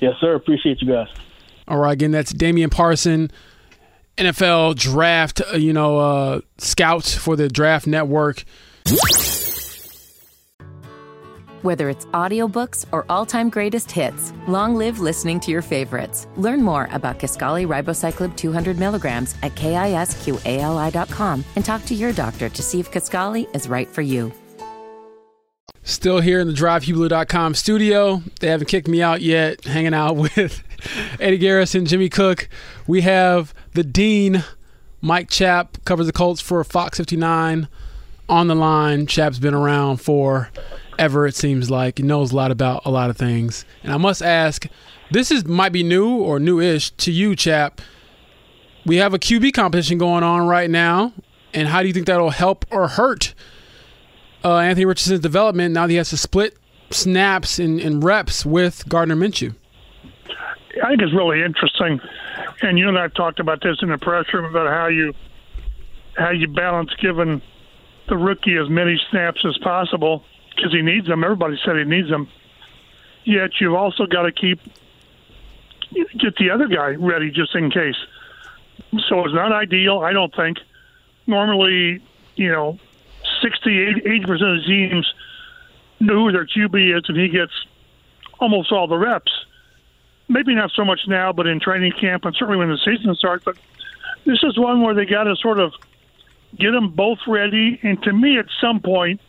[0.00, 0.34] Yes, sir.
[0.34, 1.08] Appreciate you guys.
[1.66, 3.30] All right, again, that's Damian Parson,
[4.16, 8.44] NFL draft, uh, you know, uh, scout for the Draft Network.
[11.62, 16.28] Whether it's audiobooks or all-time greatest hits, long live listening to your favorites.
[16.36, 22.62] Learn more about Kisqali Ribociclib 200 milligrams at kisqali.com and talk to your doctor to
[22.62, 24.32] see if Kisqali is right for you.
[25.82, 28.22] Still here in the DriveHubler.com studio.
[28.40, 29.64] They haven't kicked me out yet.
[29.64, 30.62] Hanging out with
[31.18, 32.48] Eddie Garrison, Jimmy Cook.
[32.86, 34.44] We have the Dean,
[35.00, 37.66] Mike Chapp, covers the Colts for Fox 59
[38.28, 39.06] on the line.
[39.06, 40.50] Chapp's been around for
[40.98, 41.98] ever, it seems like.
[41.98, 43.64] He knows a lot about a lot of things.
[43.82, 44.66] And I must ask,
[45.10, 47.80] this is might be new or new-ish to you, Chap.
[48.84, 51.12] We have a QB competition going on right now.
[51.54, 53.34] And how do you think that'll help or hurt
[54.44, 56.56] uh, Anthony Richardson's development now that he has to split
[56.90, 59.54] snaps and, and reps with Gardner Minshew?
[60.82, 62.00] I think it's really interesting.
[62.62, 65.14] And you and I've talked about this in the press room about how you
[66.16, 67.40] how you balance giving
[68.08, 70.24] the rookie as many snaps as possible
[70.58, 71.22] because he needs them.
[71.22, 72.28] Everybody said he needs them.
[73.24, 74.60] Yet you've also got to keep
[75.92, 77.96] get the other guy ready just in case.
[79.08, 80.58] So it's not ideal, I don't think.
[81.26, 82.02] Normally,
[82.36, 82.78] you know,
[83.42, 85.14] 60, 80 percent of teams
[86.00, 87.52] know who their QB is, and he gets
[88.38, 89.32] almost all the reps.
[90.28, 93.44] Maybe not so much now, but in training camp and certainly when the season starts.
[93.44, 93.56] But
[94.26, 95.72] this is one where they got to sort of
[96.56, 97.80] get them both ready.
[97.82, 99.20] And to me, at some point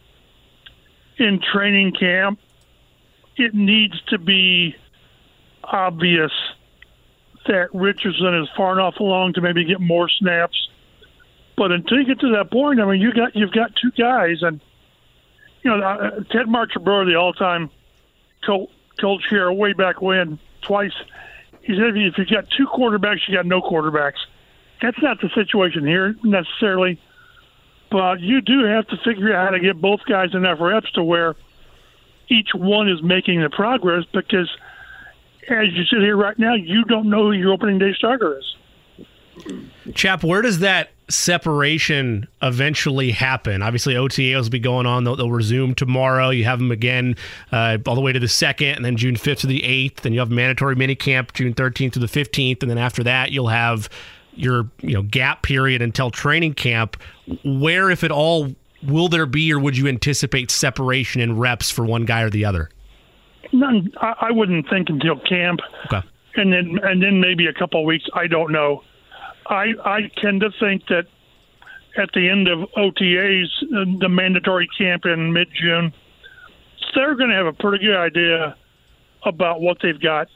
[1.20, 2.40] in training camp,
[3.36, 4.76] it needs to be
[5.64, 6.32] obvious
[7.48, 10.70] that Richardson is far enough along to maybe get more snaps.
[11.56, 14.44] But until you get to that point, I mean, you got you've got two guys,
[14.44, 14.62] and
[15.64, 17.70] you know uh, Ted Marchibroda, the all-time
[18.46, 20.94] coach here way back when, twice.
[21.62, 24.20] He said if you've got two quarterbacks, you got no quarterbacks.
[24.82, 27.00] That's not the situation here necessarily,
[27.92, 31.04] but you do have to figure out how to get both guys enough reps to
[31.04, 31.36] where
[32.30, 34.50] each one is making the progress because
[35.50, 38.56] as you sit here right now, you don't know who your opening day starter is.
[39.96, 43.62] Chap, where does that separation eventually happen?
[43.62, 45.04] Obviously, OTAs will be going on.
[45.06, 46.30] They'll, they'll resume tomorrow.
[46.30, 47.16] You have them again
[47.52, 50.02] uh, all the way to the 2nd, and then June 5th to the 8th.
[50.02, 52.62] Then you have mandatory minicamp June 13th to the 15th.
[52.62, 53.90] And then after that, you'll have
[54.40, 56.98] your you know gap period until training camp.
[57.44, 58.54] Where, if at all,
[58.88, 62.46] will there be, or would you anticipate separation in reps for one guy or the
[62.46, 62.70] other?
[63.52, 63.92] None.
[64.02, 66.06] I, I wouldn't think until camp, Okay.
[66.36, 68.06] and then and then maybe a couple of weeks.
[68.14, 68.84] I don't know.
[69.48, 71.06] I I tend to think that
[71.98, 75.92] at the end of OTAs, uh, the mandatory camp in mid June,
[76.96, 78.56] they're going to have a pretty good idea
[79.26, 80.28] about what they've got.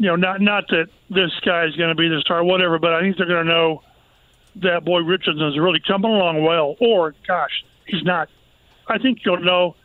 [0.00, 2.94] You know, not not that this guy is going to be the star, whatever, but
[2.94, 3.82] I think they're going to know
[4.56, 8.30] that boy Richardson is really coming along well, or gosh, he's not.
[8.88, 9.76] I think you'll know,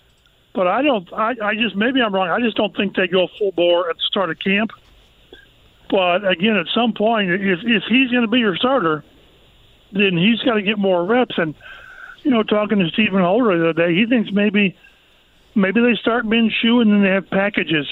[0.54, 1.12] but I don't.
[1.12, 2.30] I, I just maybe I'm wrong.
[2.30, 4.72] I just don't think they go full bore at the start of camp.
[5.90, 9.04] But again, at some point, if if he's going to be your starter,
[9.92, 11.38] then he's got to get more reps.
[11.38, 11.56] And
[12.24, 14.78] you know, talking to Stephen Holder the other day, he thinks maybe
[15.56, 17.86] maybe they start Ben Minshew and then they have packages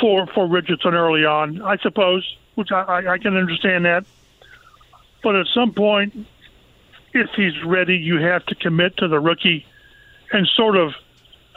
[0.00, 1.62] for for Richardson early on.
[1.62, 2.24] I suppose,
[2.54, 4.04] which I, I, can understand that.
[5.22, 6.26] But at some point,
[7.12, 9.66] if he's ready, you have to commit to the rookie
[10.32, 10.92] and sort of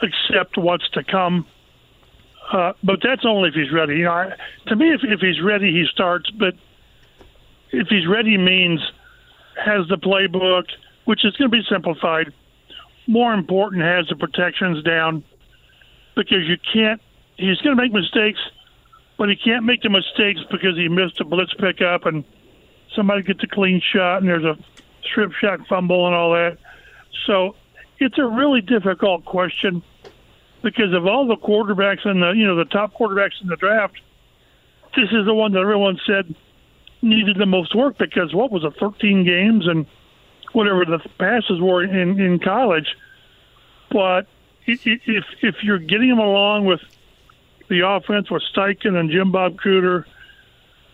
[0.02, 1.46] accept what's to come.
[2.52, 3.96] Uh, but that's only if he's ready.
[3.96, 4.32] You know, I,
[4.66, 6.30] to me, if, if he's ready, he starts.
[6.30, 6.54] But
[7.70, 8.80] if he's ready means
[9.56, 10.64] has the playbook,
[11.04, 12.32] which is going to be simplified.
[13.06, 15.24] More important, has the protections down
[16.14, 17.00] because you can't.
[17.40, 18.38] He's going to make mistakes,
[19.16, 22.24] but he can't make the mistakes because he missed a blitz pickup and
[22.94, 24.58] somebody gets a clean shot and there's a
[25.02, 26.58] strip shot fumble and all that.
[27.26, 27.56] So
[27.98, 29.82] it's a really difficult question
[30.62, 33.98] because of all the quarterbacks in the you know the top quarterbacks in the draft,
[34.94, 36.34] this is the one that everyone said
[37.02, 39.86] needed the most work because what was it, 13 games and
[40.52, 42.96] whatever the passes were in in college.
[43.90, 44.26] But
[44.66, 46.80] if if you're getting them along with
[47.70, 50.04] the offense with Steichen and Jim Bob Cooter,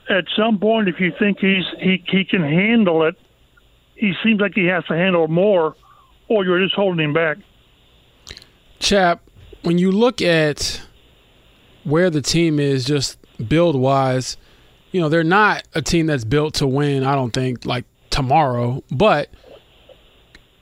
[0.08, 3.16] at some point, if you think he's he he can handle it,
[3.96, 5.74] he seems like he has to handle more,
[6.28, 7.38] or you're just holding him back.
[8.78, 9.22] Chap,
[9.62, 10.80] when you look at
[11.82, 13.18] where the team is just
[13.48, 14.36] build wise,
[14.92, 18.84] you know, they're not a team that's built to win, I don't think, like tomorrow.
[18.90, 19.30] But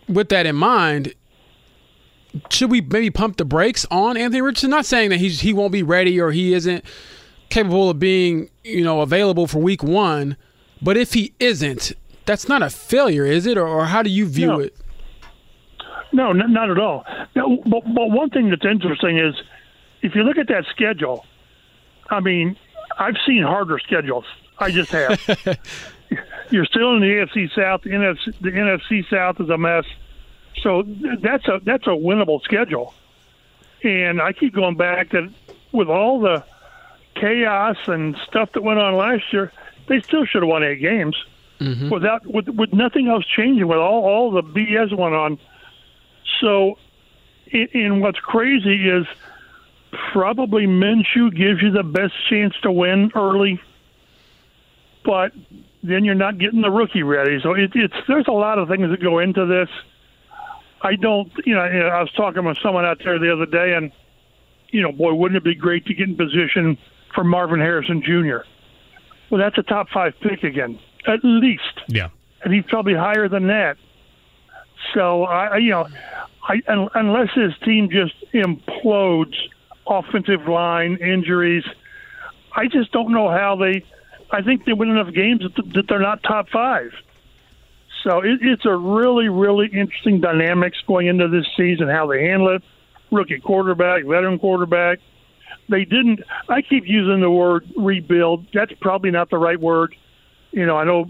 [0.08, 1.14] with that in mind,
[2.50, 4.70] should we maybe pump the brakes on Anthony Richardson?
[4.70, 6.84] Not saying that he's he won't be ready or he isn't
[7.50, 10.36] capable of being you know available for Week One,
[10.82, 11.92] but if he isn't,
[12.26, 13.56] that's not a failure, is it?
[13.58, 14.60] Or, or how do you view No.
[14.60, 14.76] it?
[16.12, 17.04] No, n- not at all.
[17.34, 19.34] No, but, but one thing that's interesting is
[20.02, 21.24] if you look at that schedule,
[22.08, 22.56] I mean,
[22.98, 24.24] I've seen harder schedules.
[24.58, 25.20] I just have.
[26.50, 27.82] You're still in the AFC South.
[27.82, 29.84] The NFC, the NFC South is a mess.
[30.62, 30.82] So
[31.20, 32.94] that's a that's a winnable schedule.
[33.82, 35.30] And I keep going back that
[35.72, 36.44] with all the
[37.14, 39.52] chaos and stuff that went on last year,
[39.88, 41.16] they still should have won eight games.
[41.60, 41.90] Mm-hmm.
[41.90, 45.38] Without with with nothing else changing, with all all the BS went on.
[46.40, 46.78] So,
[47.52, 49.06] and and what's crazy is
[50.12, 53.60] probably Minshew gives you the best chance to win early,
[55.04, 55.32] but
[55.82, 57.38] then you're not getting the rookie ready.
[57.40, 59.68] So it, it's there's a lot of things that go into this.
[60.84, 63.90] I don't, you know, I was talking with someone out there the other day, and
[64.68, 66.76] you know, boy, wouldn't it be great to get in position
[67.14, 68.38] for Marvin Harrison Jr.
[69.30, 72.08] Well, that's a top five pick again, at least Yeah.
[72.42, 73.78] and he's probably higher than that.
[74.92, 75.88] So I, you know,
[76.46, 79.34] I un, unless his team just implodes,
[79.86, 81.64] offensive line injuries,
[82.54, 83.84] I just don't know how they.
[84.30, 86.90] I think they win enough games that, that they're not top five.
[88.04, 91.88] So it, it's a really, really interesting dynamics going into this season.
[91.88, 92.62] How they handle it,
[93.10, 94.98] rookie quarterback, veteran quarterback.
[95.68, 96.20] They didn't.
[96.48, 98.46] I keep using the word rebuild.
[98.52, 99.96] That's probably not the right word.
[100.52, 101.06] You know, I know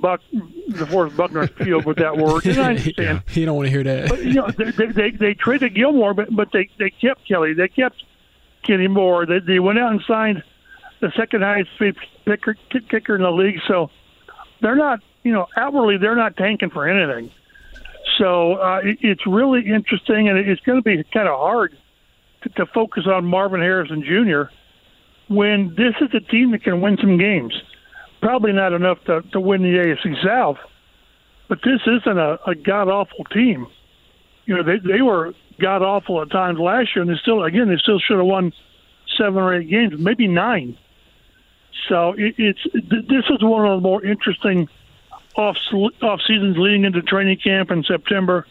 [0.00, 0.22] Buck,
[0.70, 2.46] DeForest Buckner's peeled with that word.
[2.46, 3.22] And I understand.
[3.34, 4.08] You don't want to hear that.
[4.08, 7.52] But you know, they, they, they, they traded Gilmore, but but they they kept Kelly.
[7.52, 8.02] They kept
[8.62, 9.26] Kenny Moore.
[9.26, 10.42] They they went out and signed
[11.00, 13.60] the second highest paid kicker kicker in the league.
[13.68, 13.90] So
[14.60, 17.30] they're not, you know, outwardly they're not tanking for anything.
[18.16, 21.76] So uh, it, it's really interesting, and it's going to be kind of hard
[22.44, 24.50] to, to focus on Marvin Harrison Jr.
[25.30, 27.52] when this is a team that can win some games.
[28.22, 30.56] Probably not enough to, to win the AFC South,
[31.46, 33.66] but this isn't a, a god awful team.
[34.46, 37.68] You know, they they were god awful at times last year, and they still again
[37.68, 38.54] they still should have won
[39.18, 40.78] seven or eight games, maybe nine.
[41.86, 44.68] So it, it's th- this is one of the more interesting
[45.38, 45.56] off
[46.02, 48.46] off seasons leading into training camp in September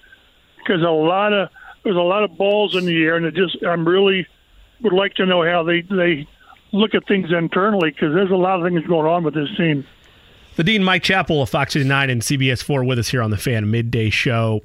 [0.58, 1.50] because a lot of
[1.84, 4.26] there's a lot of balls in the air, and it just I'm really
[4.82, 6.28] would like to know how they they
[6.72, 9.86] look at things internally because there's a lot of things going on with this team.
[10.56, 13.38] The Dean Mike Chappell of Fox 9 and CBS 4 with us here on the
[13.38, 14.64] Fan Midday Show.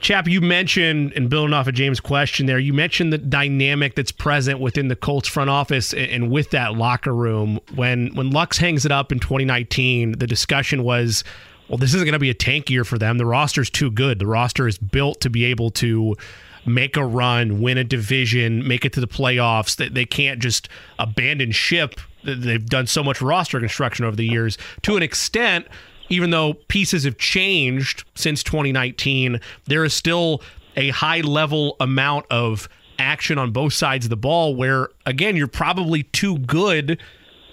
[0.00, 4.12] Chap, you mentioned, and building off of James' question there, you mentioned the dynamic that's
[4.12, 7.60] present within the Colts front office and, with that locker room.
[7.74, 11.22] When when Lux hangs it up in 2019, the discussion was,
[11.68, 13.18] well, this isn't going to be a tank year for them.
[13.18, 14.18] The roster's too good.
[14.18, 16.16] The roster is built to be able to
[16.64, 19.76] make a run, win a division, make it to the playoffs.
[19.76, 22.00] They, they can't just abandon ship.
[22.24, 24.56] They've done so much roster construction over the years.
[24.82, 25.66] To an extent,
[26.10, 30.42] even though pieces have changed since 2019, there is still
[30.76, 35.48] a high level amount of action on both sides of the ball where, again, you're
[35.48, 37.00] probably too good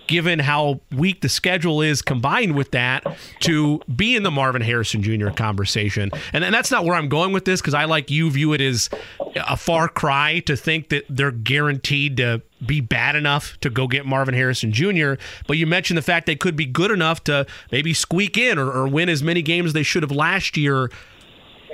[0.07, 3.05] given how weak the schedule is combined with that
[3.41, 5.29] to be in the Marvin Harrison Jr.
[5.29, 6.11] conversation.
[6.33, 8.61] And, and that's not where I'm going with this because I, like you, view it
[8.61, 8.89] as
[9.35, 14.05] a far cry to think that they're guaranteed to be bad enough to go get
[14.05, 15.13] Marvin Harrison Jr.
[15.47, 18.71] But you mentioned the fact they could be good enough to maybe squeak in or,
[18.71, 20.89] or win as many games as they should have last year.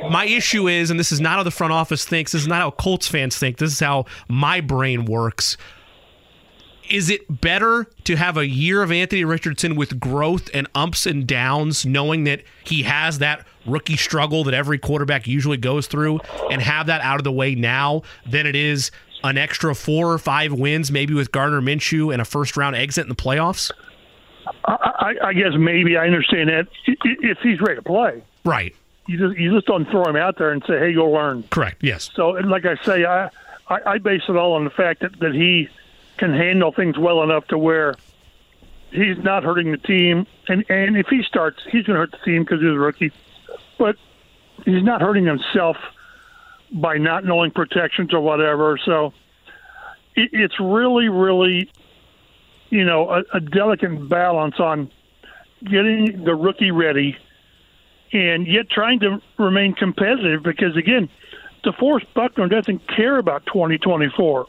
[0.10, 2.60] My issue is, and this is not how the front office thinks, this is not
[2.60, 5.56] how Colts fans think, this is how my brain works
[6.90, 11.26] is it better to have a year of Anthony Richardson with growth and ups and
[11.26, 16.20] downs, knowing that he has that rookie struggle that every quarterback usually goes through,
[16.52, 18.92] and have that out of the way now than it is
[19.24, 23.04] an extra four or five wins, maybe with Gardner Minshew and a first round exit
[23.04, 23.72] in the playoffs?
[24.66, 28.22] I, I, guess maybe I understand that if he's ready to play.
[28.44, 28.76] Right.
[29.08, 31.84] You just you just don't throw him out there and say, "Hey, go learn." Correct.
[31.84, 32.10] Yes.
[32.16, 33.30] So, like I say, I,
[33.68, 35.68] I I base it all on the fact that that he
[36.18, 37.95] can handle things well enough to where
[38.91, 42.18] he's not hurting the team, and and if he starts, he's going to hurt the
[42.26, 43.11] team because he's a rookie,
[43.78, 43.95] but
[44.66, 45.78] he's not hurting himself
[46.72, 48.80] by not knowing protections or whatever.
[48.84, 49.14] So,
[50.16, 51.70] it, it's really, really,
[52.70, 54.91] you know, a, a delicate balance on
[55.63, 57.17] getting the rookie ready
[58.12, 61.09] and yet trying to remain competitive because again,
[61.66, 64.46] DeForest Buckner doesn't care about 2024.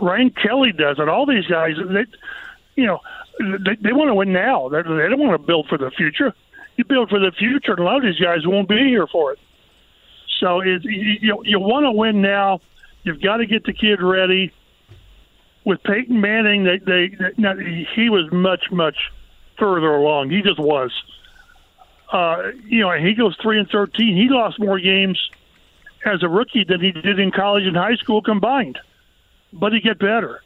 [0.00, 1.08] Ryan Kelly does it.
[1.08, 2.04] All these guys, they,
[2.74, 3.00] you know,
[3.38, 4.68] they, they want to win now.
[4.68, 6.34] They, they don't want to build for the future.
[6.76, 9.32] You build for the future, and a lot of these guys won't be here for
[9.32, 9.38] it.
[10.40, 12.60] So it, you you want to win now.
[13.02, 14.52] You've got to get the kid ready.
[15.64, 18.96] With Peyton Manning, they they, they he was much much
[19.58, 20.30] further along.
[20.30, 20.92] He just was.
[22.12, 24.16] Uh, you know, he goes three and thirteen.
[24.16, 25.18] He lost more games
[26.04, 28.78] as a rookie than he did in college and high school combined.
[29.52, 30.42] But he get better,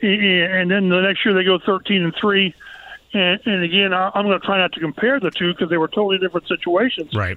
[0.00, 2.54] and then the next year they go thirteen and three.
[3.14, 5.88] And, and again, I'm going to try not to compare the two because they were
[5.88, 7.12] totally different situations.
[7.14, 7.36] Right.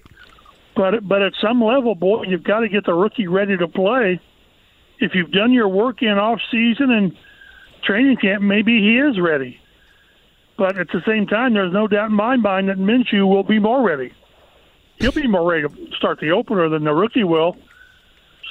[0.75, 4.19] But but at some level, boy, you've got to get the rookie ready to play.
[4.99, 7.17] If you've done your work in off season and
[7.83, 9.59] training camp, maybe he is ready.
[10.57, 13.59] But at the same time, there's no doubt in my mind that Minshew will be
[13.59, 14.13] more ready.
[14.97, 17.57] He'll be more ready to start the opener than the rookie will.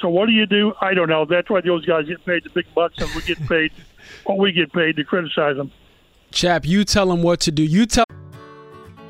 [0.05, 0.71] So what do you do?
[0.81, 1.25] I don't know.
[1.25, 3.71] That's why those guys get paid the big bucks, and we get paid
[4.25, 5.71] what we get paid to criticize them.
[6.29, 7.63] Chap, you tell them what to do.
[7.63, 8.05] You tell.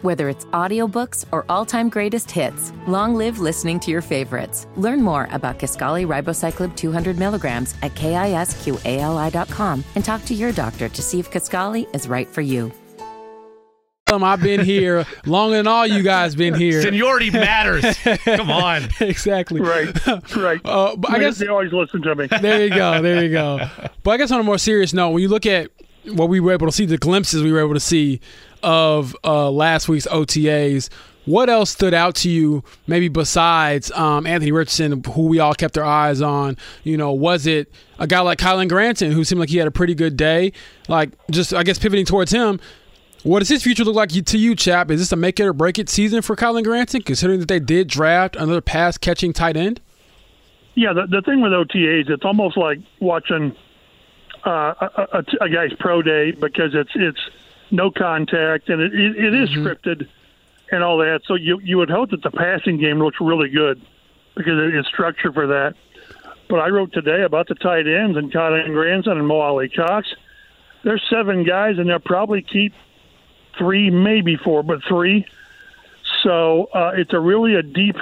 [0.04, 4.68] Whether it's audiobooks or all-time greatest hits, long live listening to your favorites.
[4.78, 11.02] Learn more about Kisqali Ribociclib 200 milligrams at kisqali.com and talk to your doctor to
[11.02, 12.72] see if Kisqali is right for you.
[14.24, 16.82] I've been here longer than all you guys been here.
[16.82, 17.98] Seniority matters.
[18.24, 18.90] Come on.
[19.00, 19.62] exactly.
[19.62, 19.94] Right.
[20.36, 20.62] Right.
[20.76, 22.28] Uh, but I guess they always listen to me.
[22.28, 23.02] There you go.
[23.02, 23.70] There you go.
[24.04, 25.70] But I guess on a more serious note, when you look at
[26.06, 28.20] what we were able to see, the glimpses we were able to see
[28.62, 30.90] of uh, last week's OTAs,
[31.26, 35.78] what else stood out to you, maybe besides um, Anthony Richardson, who we all kept
[35.78, 36.58] our eyes on?
[36.84, 39.72] You know, was it a guy like Kylen Granson, who seemed like he had a
[39.72, 40.54] pretty good day?
[40.88, 42.60] Like, just, I guess, pivoting towards him,
[43.26, 44.92] what does his future look like to you, chap?
[44.92, 47.60] Is this a make it or break it season for Kylen Granson, considering that they
[47.60, 49.82] did draft another pass catching tight end?
[50.76, 53.56] Yeah, the, the thing with OTAs, it's almost like watching
[54.46, 57.20] uh, a, a, a, guy's pro day because it's it's
[57.72, 59.66] no contact and it, it, it is mm-hmm.
[59.66, 60.08] scripted
[60.72, 61.22] and all that.
[61.26, 63.82] So you you would hope that the passing game looks really good
[64.36, 65.74] because it is structured for that.
[66.48, 70.08] But I wrote today about the tight ends and Kylen Granson and Mo Alie-Cox.
[70.84, 72.74] There's seven guys, and they'll probably keep
[73.58, 75.26] three, maybe four, but three.
[76.24, 77.98] So uh, it's a really a deep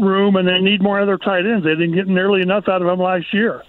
[0.00, 1.64] room, and they need more other tight ends.
[1.64, 3.62] They didn't get nearly enough out of them last year.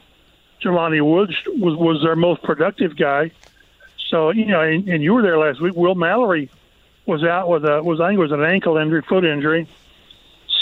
[0.62, 3.32] Jelani Woods was was their most productive guy.
[4.10, 5.76] So you know, and, and you were there last week.
[5.76, 6.50] Will Mallory
[7.06, 9.68] was out with a was I think it was an ankle injury, foot injury.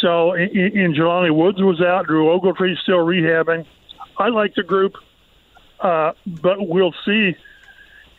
[0.02, 2.08] So and, and Jelani Woods was out.
[2.08, 3.66] Drew Ogletree's still rehabbing.
[4.18, 4.96] I like the group,
[5.80, 7.36] uh, but we'll see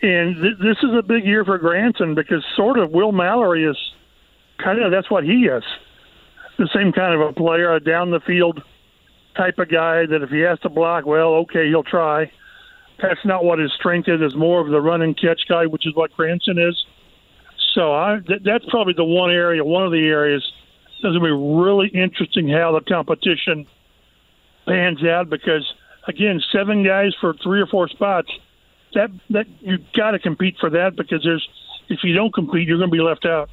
[0.05, 3.77] and th- this is a big year for Granson because sort of Will Mallory is
[4.63, 5.65] kind of that's what he is.
[6.59, 8.63] The same kind of a player, a down the field
[9.35, 12.31] type of guy that if he has to block, well, okay, he'll try.
[13.01, 14.21] That's not what his strength is.
[14.21, 16.85] Is more of the run and catch guy, which is what Granson is.
[17.75, 20.45] So I, th- that's probably the one area, one of the areas
[21.03, 23.67] that's going to be really interesting how the competition
[24.67, 25.67] pans out because
[26.07, 28.31] again, seven guys for three or four spots
[28.95, 31.47] that that you got to compete for that because there's
[31.89, 33.51] if you don't compete, you're going to be left out.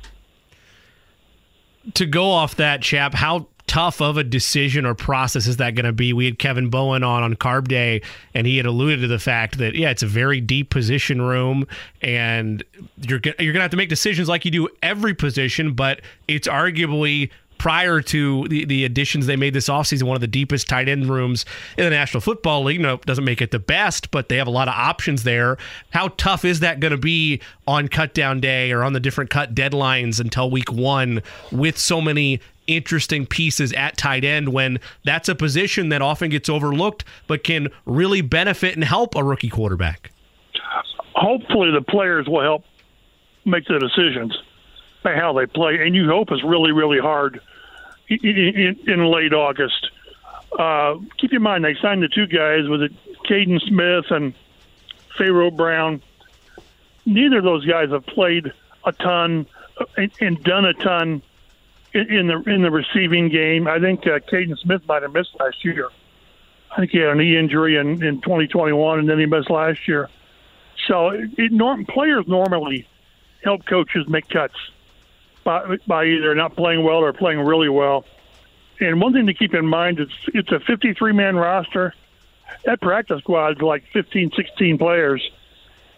[1.96, 5.86] To go off that, chap, how tough of a decision or process is that going
[5.86, 6.14] to be?
[6.14, 8.02] We had Kevin Bowen on on Carb Day,
[8.34, 11.66] and he had alluded to the fact that yeah, it's a very deep position room,
[12.02, 12.64] and
[13.08, 16.48] you're you're going to have to make decisions like you do every position, but it's
[16.48, 17.32] arguably
[17.62, 21.06] prior to the, the additions they made this offseason, one of the deepest tight end
[21.06, 21.46] rooms
[21.78, 22.82] in the National Football League.
[22.82, 25.60] No, doesn't make it the best, but they have a lot of options there.
[25.92, 29.30] How tough is that going to be on cut down day or on the different
[29.30, 31.22] cut deadlines until week one
[31.52, 36.50] with so many interesting pieces at tight end when that's a position that often gets
[36.50, 40.10] overlooked but can really benefit and help a rookie quarterback?
[41.14, 42.64] Hopefully, the players will help
[43.46, 44.36] make the decisions
[45.04, 47.40] by how they play, and you hope it's really, really hard
[48.12, 49.90] in, in late August.
[50.58, 52.92] Uh, keep in mind, they signed the two guys with it,
[53.24, 54.34] Kaden Smith and
[55.18, 56.02] Pharaoh Brown.
[57.06, 58.52] Neither of those guys have played
[58.86, 59.48] a ton
[59.98, 61.22] and, and done a ton
[61.94, 63.68] in, in, the in the receiving game.
[63.68, 65.90] I think uh, Kaden Smith might have missed last year.
[66.72, 69.88] I think he had a knee injury in, in 2021, and then he missed last
[69.88, 70.10] year.
[70.88, 72.88] So it, it norm, players normally
[73.44, 74.56] help coaches make cuts
[75.44, 78.06] by, by either not playing well or playing really well.
[78.80, 81.94] And one thing to keep in mind is it's a 53 man roster.
[82.66, 85.32] That practice squad is like 15, 16 players.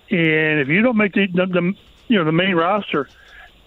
[0.09, 1.73] And if you don't make the, the, the
[2.07, 3.07] you know the main roster,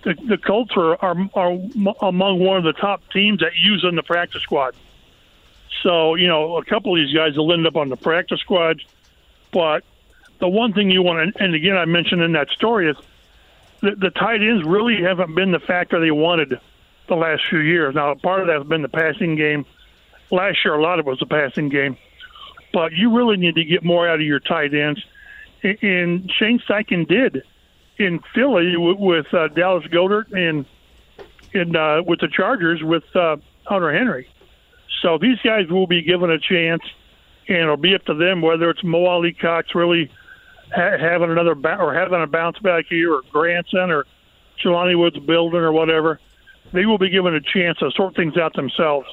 [0.04, 1.58] the, the Colts are, are are
[2.02, 4.76] among one of the top teams that use in the practice squad.
[5.82, 8.82] So you know a couple of these guys will end up on the practice squad,
[9.50, 9.82] but
[10.38, 12.96] the one thing you want to, and again I mentioned in that story is
[13.80, 16.60] the, the tight ends really haven't been the factor they wanted
[17.08, 17.94] the last few years.
[17.94, 19.64] Now, part of that has been the passing game.
[20.30, 21.96] Last year, a lot of it was the passing game,
[22.72, 25.04] but you really need to get more out of your tight ends.
[25.62, 27.42] And Shane Steichen did
[27.98, 30.66] in Philly with uh, Dallas Goedert and
[31.52, 34.28] in uh, with the Chargers with uh, Hunter Henry.
[35.02, 36.82] So these guys will be given a chance,
[37.48, 40.10] and it'll be up to them whether it's Mo Alie-Cox really
[40.74, 44.06] ha- having another or having a bounce back here, or Granson, or
[44.62, 46.20] Jelani Woods building, or whatever.
[46.72, 49.06] They will be given a chance to sort things out themselves.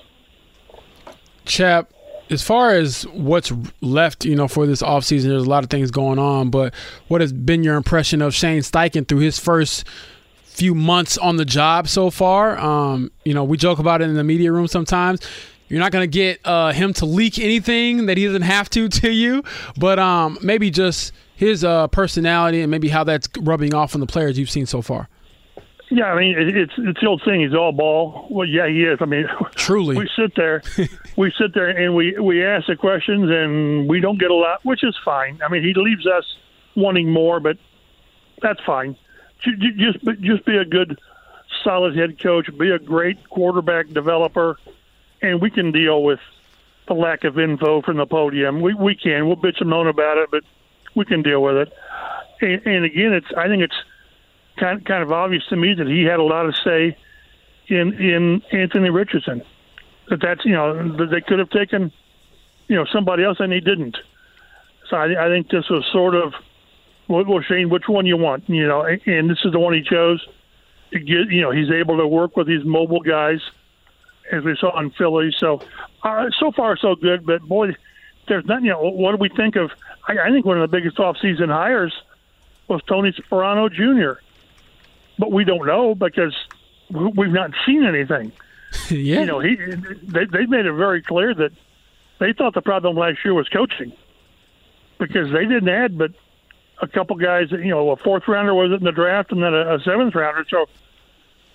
[1.45, 1.91] Chap,
[2.29, 3.51] as far as what's
[3.81, 6.73] left, you know, for this offseason, there's a lot of things going on, but
[7.07, 9.85] what has been your impression of Shane Steichen through his first
[10.43, 12.57] few months on the job so far?
[12.57, 15.21] Um, you know, we joke about it in the media room sometimes.
[15.67, 18.89] You're not going to get uh, him to leak anything that he doesn't have to
[19.01, 19.43] to you,
[19.77, 21.13] but um, maybe just
[21.43, 24.81] his uh, personality and maybe how that's rubbing off on the players you've seen so
[24.81, 25.09] far.
[25.89, 27.41] Yeah, I mean it's it's the old thing.
[27.41, 28.25] He's all ball.
[28.29, 28.97] Well, yeah, he is.
[28.99, 30.63] I mean, truly, we sit there,
[31.17, 34.65] we sit there, and we we ask the questions, and we don't get a lot,
[34.65, 35.39] which is fine.
[35.45, 36.25] I mean, he leaves us
[36.75, 37.57] wanting more, but
[38.41, 38.95] that's fine.
[39.43, 40.99] Just just be a good,
[41.63, 42.49] solid head coach.
[42.57, 44.57] Be a great quarterback developer,
[45.21, 46.21] and we can deal with
[46.87, 48.61] the lack of info from the podium.
[48.61, 49.27] We we can.
[49.27, 50.43] We'll bitch and moan about it, but
[50.95, 51.73] we can deal with it.
[52.41, 53.75] And, and again, it's I think it's
[54.57, 56.97] kind kind of obvious to me that he had a lot of say
[57.67, 59.41] in in Anthony Richardson.
[60.09, 61.91] That that's you know that they could have taken
[62.67, 63.97] you know somebody else and he didn't.
[64.89, 66.33] So I, I think this was sort of
[67.07, 68.49] well, Shane, which one you want?
[68.49, 70.25] You know, and this is the one he chose.
[70.91, 73.39] To get you know he's able to work with these mobile guys,
[74.31, 75.33] as we saw in Philly.
[75.37, 75.61] So
[76.03, 77.73] uh, so far so good, but boy,
[78.27, 78.65] there's nothing.
[78.65, 79.71] You know, what do we think of?
[80.07, 81.93] I, I think one of the biggest offseason hires
[82.67, 84.19] was Tony Sparano Jr
[85.17, 86.35] but we don't know because
[86.89, 88.31] we've not seen anything.
[88.89, 89.19] yeah.
[89.19, 91.51] You know, he they they made it very clear that
[92.19, 93.93] they thought the problem last year was coaching
[94.99, 96.11] because they didn't add but
[96.81, 97.51] a couple guys.
[97.51, 100.15] You know, a fourth rounder was it in the draft, and then a, a seventh
[100.15, 100.45] rounder.
[100.49, 100.65] So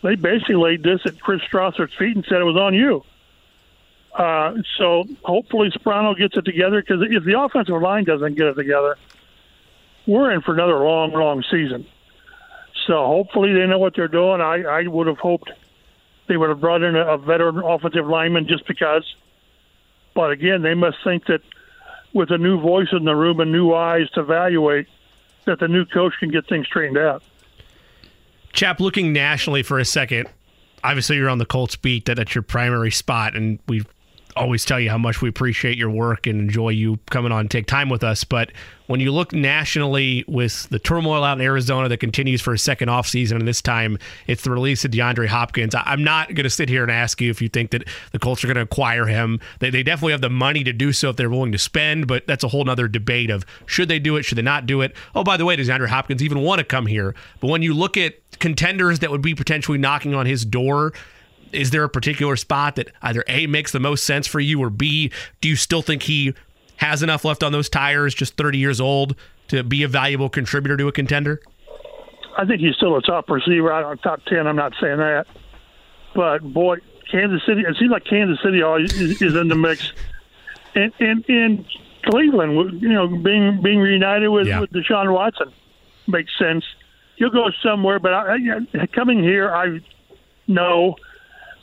[0.03, 3.03] they basically laid this at Chris Strausser's feet and said it was on you.
[4.15, 8.55] Uh, so hopefully Sparano gets it together because if the offensive line doesn't get it
[8.55, 8.97] together,
[10.07, 11.87] we're in for another long, long season.
[12.87, 14.41] So hopefully they know what they're doing.
[14.41, 15.51] I, I would have hoped
[16.27, 19.05] they would have brought in a, a veteran offensive lineman just because.
[20.15, 21.43] But again, they must think that
[22.13, 24.87] with a new voice in the room and new eyes to evaluate,
[25.45, 27.23] that the new coach can get things straightened out.
[28.53, 30.29] Chap, looking nationally for a second,
[30.83, 32.07] obviously you're on the Colts beat.
[32.07, 33.87] That that's your primary spot, and we've
[34.39, 37.51] always tell you how much we appreciate your work and enjoy you coming on and
[37.51, 38.25] take time with us.
[38.25, 38.53] But
[38.87, 42.89] when you look nationally with the turmoil out in Arizona that continues for a second
[42.89, 46.51] off season, and this time it's the release of DeAndre Hopkins, I'm not going to
[46.51, 49.05] sit here and ask you if you think that the Colts are going to acquire
[49.05, 49.41] him.
[49.59, 52.27] They, they definitely have the money to do so if they're willing to spend, but
[52.27, 54.95] that's a whole other debate of should they do it, should they not do it.
[55.15, 57.15] Oh, by the way, does DeAndre Hopkins even want to come here?
[57.41, 60.93] But when you look at contenders that would be potentially knocking on his door,
[61.53, 64.71] is there a particular spot that either A makes the most sense for you or
[64.71, 65.11] B,
[65.41, 66.35] do you still think he
[66.77, 69.17] has enough left on those tires, just 30 years old,
[69.49, 71.41] to be a valuable contributor to a contender?
[72.37, 73.73] I think he's still a top receiver.
[73.73, 74.47] I don't top 10.
[74.47, 75.27] I'm not saying that.
[76.15, 76.79] But boy,
[77.11, 79.93] Kansas City, it seems like Kansas City is, is in the mix.
[80.75, 81.65] And, and, and
[82.05, 84.61] Cleveland, you know, being being reunited with, yeah.
[84.61, 85.53] with Deshaun Watson
[86.07, 86.65] makes sense.
[87.17, 88.37] He'll go somewhere, but I,
[88.81, 89.81] I, coming here, I
[90.47, 90.95] know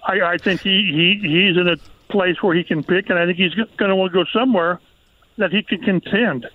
[0.05, 1.77] I, I think he, he he's in a
[2.11, 4.79] place where he can pick, and I think he's going to want to go somewhere
[5.37, 6.47] that he can contend.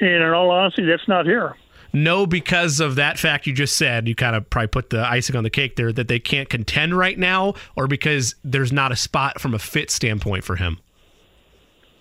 [0.00, 1.56] And in all honesty, that's not here.
[1.92, 5.36] No, because of that fact you just said, you kind of probably put the icing
[5.36, 8.96] on the cake there that they can't contend right now, or because there's not a
[8.96, 10.78] spot from a fit standpoint for him.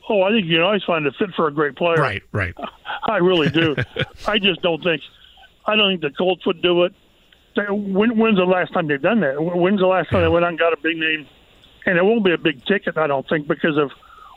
[0.10, 1.98] Oh, I think you can always find a fit for a great player.
[1.98, 2.56] Right, right.
[3.03, 3.76] I really do.
[4.28, 5.02] I just don't think.
[5.65, 6.94] I don't think the Colts would do it.
[7.56, 9.36] When, when's the last time they've done that?
[9.40, 10.28] When's the last time yeah.
[10.28, 11.28] they went out and got a big name?
[11.86, 13.92] And it won't be a big ticket, I don't think, because of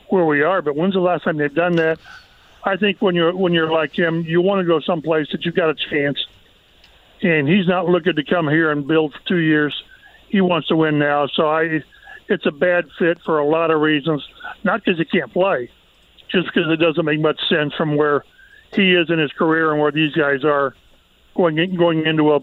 [0.09, 0.61] where we are.
[0.61, 1.99] But when's the last time they've done that?
[2.63, 5.55] I think when you're when you're like him, you want to go someplace that you've
[5.55, 6.17] got a chance.
[7.21, 9.73] And he's not looking to come here and build for two years.
[10.27, 11.27] He wants to win now.
[11.27, 11.81] So I,
[12.27, 14.27] it's a bad fit for a lot of reasons.
[14.63, 15.71] Not because he can't play,
[16.29, 18.23] just because it doesn't make much sense from where
[18.73, 20.75] he is in his career and where these guys are
[21.35, 22.41] going going into a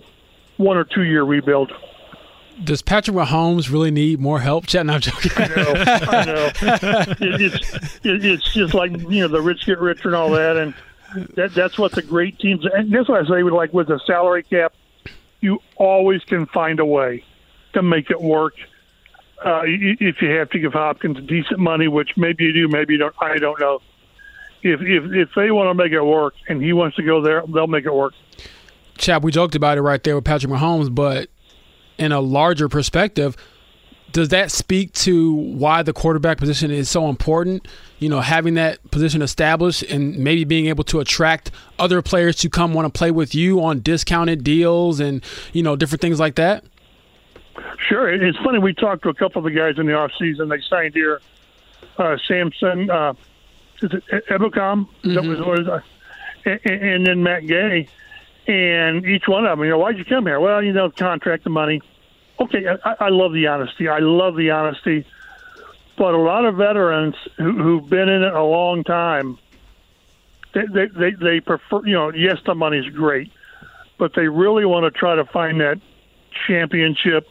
[0.57, 1.73] one or two year rebuild.
[2.63, 4.67] Does Patrick Mahomes really need more help?
[4.67, 5.33] Chet, no, I'm joking.
[5.35, 6.51] I know, I know.
[7.21, 7.75] It, it's
[8.05, 10.73] it, it's just like you know the rich get richer and all that, and
[11.35, 12.65] that that's what the great teams.
[12.65, 13.43] And that's what I say.
[13.43, 14.73] With like with the salary cap,
[15.41, 17.25] you always can find a way
[17.73, 18.55] to make it work.
[19.45, 22.99] uh, if you have to give Hopkins decent money, which maybe you do, maybe you
[22.99, 23.15] don't.
[23.21, 23.81] I don't know.
[24.63, 27.43] If if if they want to make it work and he wants to go there,
[27.53, 28.15] they'll make it work.
[28.97, 31.29] Chap, we joked about it right there with Patrick Mahomes, but
[31.99, 33.37] in a larger perspective,
[34.13, 37.67] does that speak to why the quarterback position is so important?
[37.99, 42.49] You know, having that position established and maybe being able to attract other players to
[42.49, 46.37] come want to play with you on discounted deals and, you know, different things like
[46.37, 46.65] that?
[47.89, 48.09] Sure.
[48.09, 48.61] It's funny.
[48.61, 50.49] We talked to a couple of the guys in the off season.
[50.49, 51.21] They signed here
[51.99, 53.15] uh, Samson, uh,
[53.83, 54.89] is it Ebukam?
[55.03, 55.71] Mm-hmm.
[55.71, 55.81] Uh,
[56.45, 57.89] and, and then Matt Gay.
[58.47, 60.39] And each one of them, you know, why'd you come here?
[60.39, 61.81] Well, you know, contract the money
[62.41, 63.89] okay, I, I love the honesty.
[63.89, 65.07] I love the honesty.
[65.97, 69.39] But a lot of veterans who, who've been in it a long time,
[70.53, 73.31] they, they, they, they prefer, you know, yes, the money's great,
[73.99, 75.81] but they really want to try to find that
[76.47, 77.29] championship,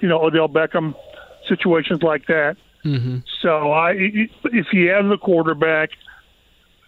[0.00, 0.94] you know, Odell Beckham
[1.48, 2.56] situations like that.
[2.84, 3.18] Mm-hmm.
[3.40, 5.90] So I, if you have the quarterback,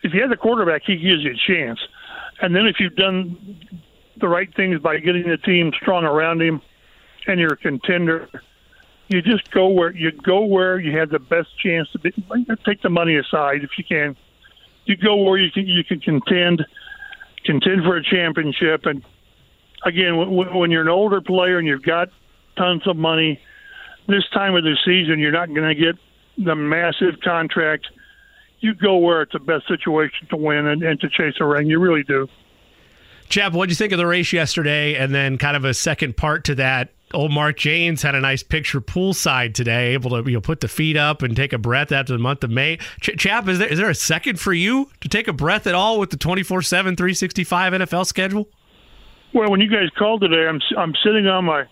[0.02, 1.78] if you have the quarterback, he gives you a chance.
[2.42, 3.56] And then if you've done
[4.20, 6.60] the right things by getting the team strong around him,
[7.28, 8.28] and you're a contender,
[9.08, 12.12] you just go where you go where you have the best chance to be.
[12.66, 14.16] Take the money aside if you can.
[14.86, 16.66] You go where you can you can contend,
[17.44, 18.86] contend for a championship.
[18.86, 19.04] And
[19.84, 22.08] again, when, when you're an older player and you've got
[22.56, 23.40] tons of money,
[24.08, 25.96] this time of the season you're not going to get
[26.38, 27.86] the massive contract.
[28.62, 31.66] You go where it's the best situation to win and, and to chase a ring.
[31.66, 32.28] You really do.
[33.28, 34.94] Jeff, what did you think of the race yesterday?
[34.94, 38.42] And then, kind of a second part to that, old Mark Jaynes had a nice
[38.42, 41.92] picture poolside today, able to you know put the feet up and take a breath
[41.92, 42.76] after the month of May.
[43.00, 45.74] Ch- Chap, is there is there a second for you to take a breath at
[45.74, 48.48] all with the 24/7 365 NFL schedule?
[49.32, 51.64] Well, when you guys called today, I'm I'm sitting on my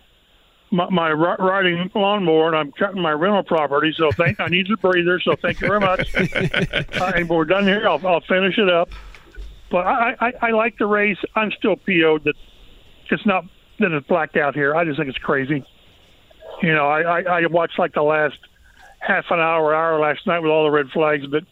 [0.71, 3.93] my, my riding lawnmower and I'm cutting my rental property.
[3.97, 5.21] So thank I need a breather.
[5.21, 6.15] So thank you very much.
[6.15, 8.91] uh, and we're done here, I'll, I'll finish it up.
[9.71, 11.19] But I, I I like the race.
[11.37, 12.35] I'm still PO'd that
[13.11, 13.45] it's not
[13.79, 14.75] that it's blacked out here.
[14.75, 15.65] I just think it's crazy.
[16.63, 18.39] You know, I, I, I watched like the last
[18.99, 21.45] half an hour, hour last night with all the red flags, but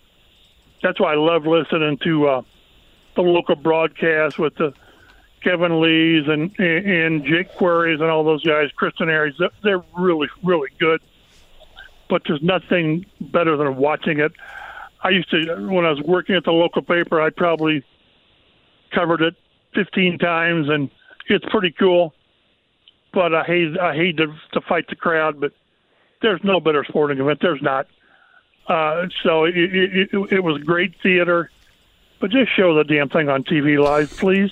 [0.82, 2.42] that's why I love listening to uh,
[3.16, 4.74] the local broadcast with the
[5.42, 9.34] Kevin Lees and and Jake Querys and all those guys, Kristen Aries.
[9.62, 11.00] They're really really good,
[12.08, 14.32] but there's nothing better than watching it.
[15.02, 17.84] I used to when I was working at the local paper, I probably
[18.92, 19.34] covered it
[19.74, 20.90] 15 times, and
[21.28, 22.14] it's pretty cool
[23.12, 25.52] but I hate I hate to to fight the crowd, but
[26.22, 27.38] there's no better sporting event.
[27.40, 27.86] There's not.
[28.66, 31.50] Uh, so it, it, it, it was great theater,
[32.20, 34.50] but just show the damn thing on TV live, please.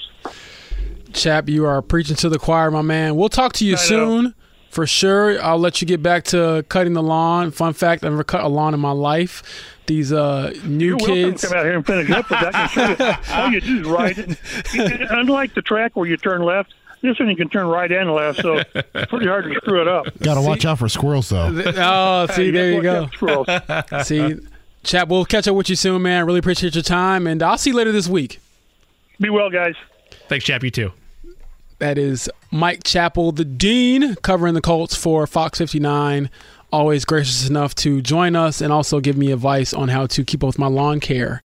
[1.12, 3.16] Chap, you are preaching to the choir, my man.
[3.16, 4.24] We'll talk to you I soon.
[4.24, 4.32] Know.
[4.70, 7.50] For sure, I'll let you get back to cutting the lawn.
[7.50, 9.42] Fun fact: I've never cut a lawn in my life.
[9.86, 13.20] These uh, new You're kids come out here and finish up with that.
[13.30, 14.38] All you do is ride it.
[15.10, 18.40] Unlike the track where you turn left, this one you can turn right and left,
[18.40, 20.06] so it's pretty hard to screw it up.
[20.18, 21.52] Got to watch out for squirrels, though.
[21.76, 23.08] Oh, see, there you go.
[24.02, 24.36] see,
[24.82, 26.26] Chap, we'll catch up with you soon, man.
[26.26, 28.40] Really appreciate your time, and I'll see you later this week.
[29.20, 29.74] Be well, guys.
[30.28, 30.62] Thanks, Chap.
[30.62, 30.92] You too.
[31.78, 36.30] That is Mike Chappell, the Dean, covering the Colts for Fox 59.
[36.72, 40.42] Always gracious enough to join us and also give me advice on how to keep
[40.42, 41.42] up with my lawn care.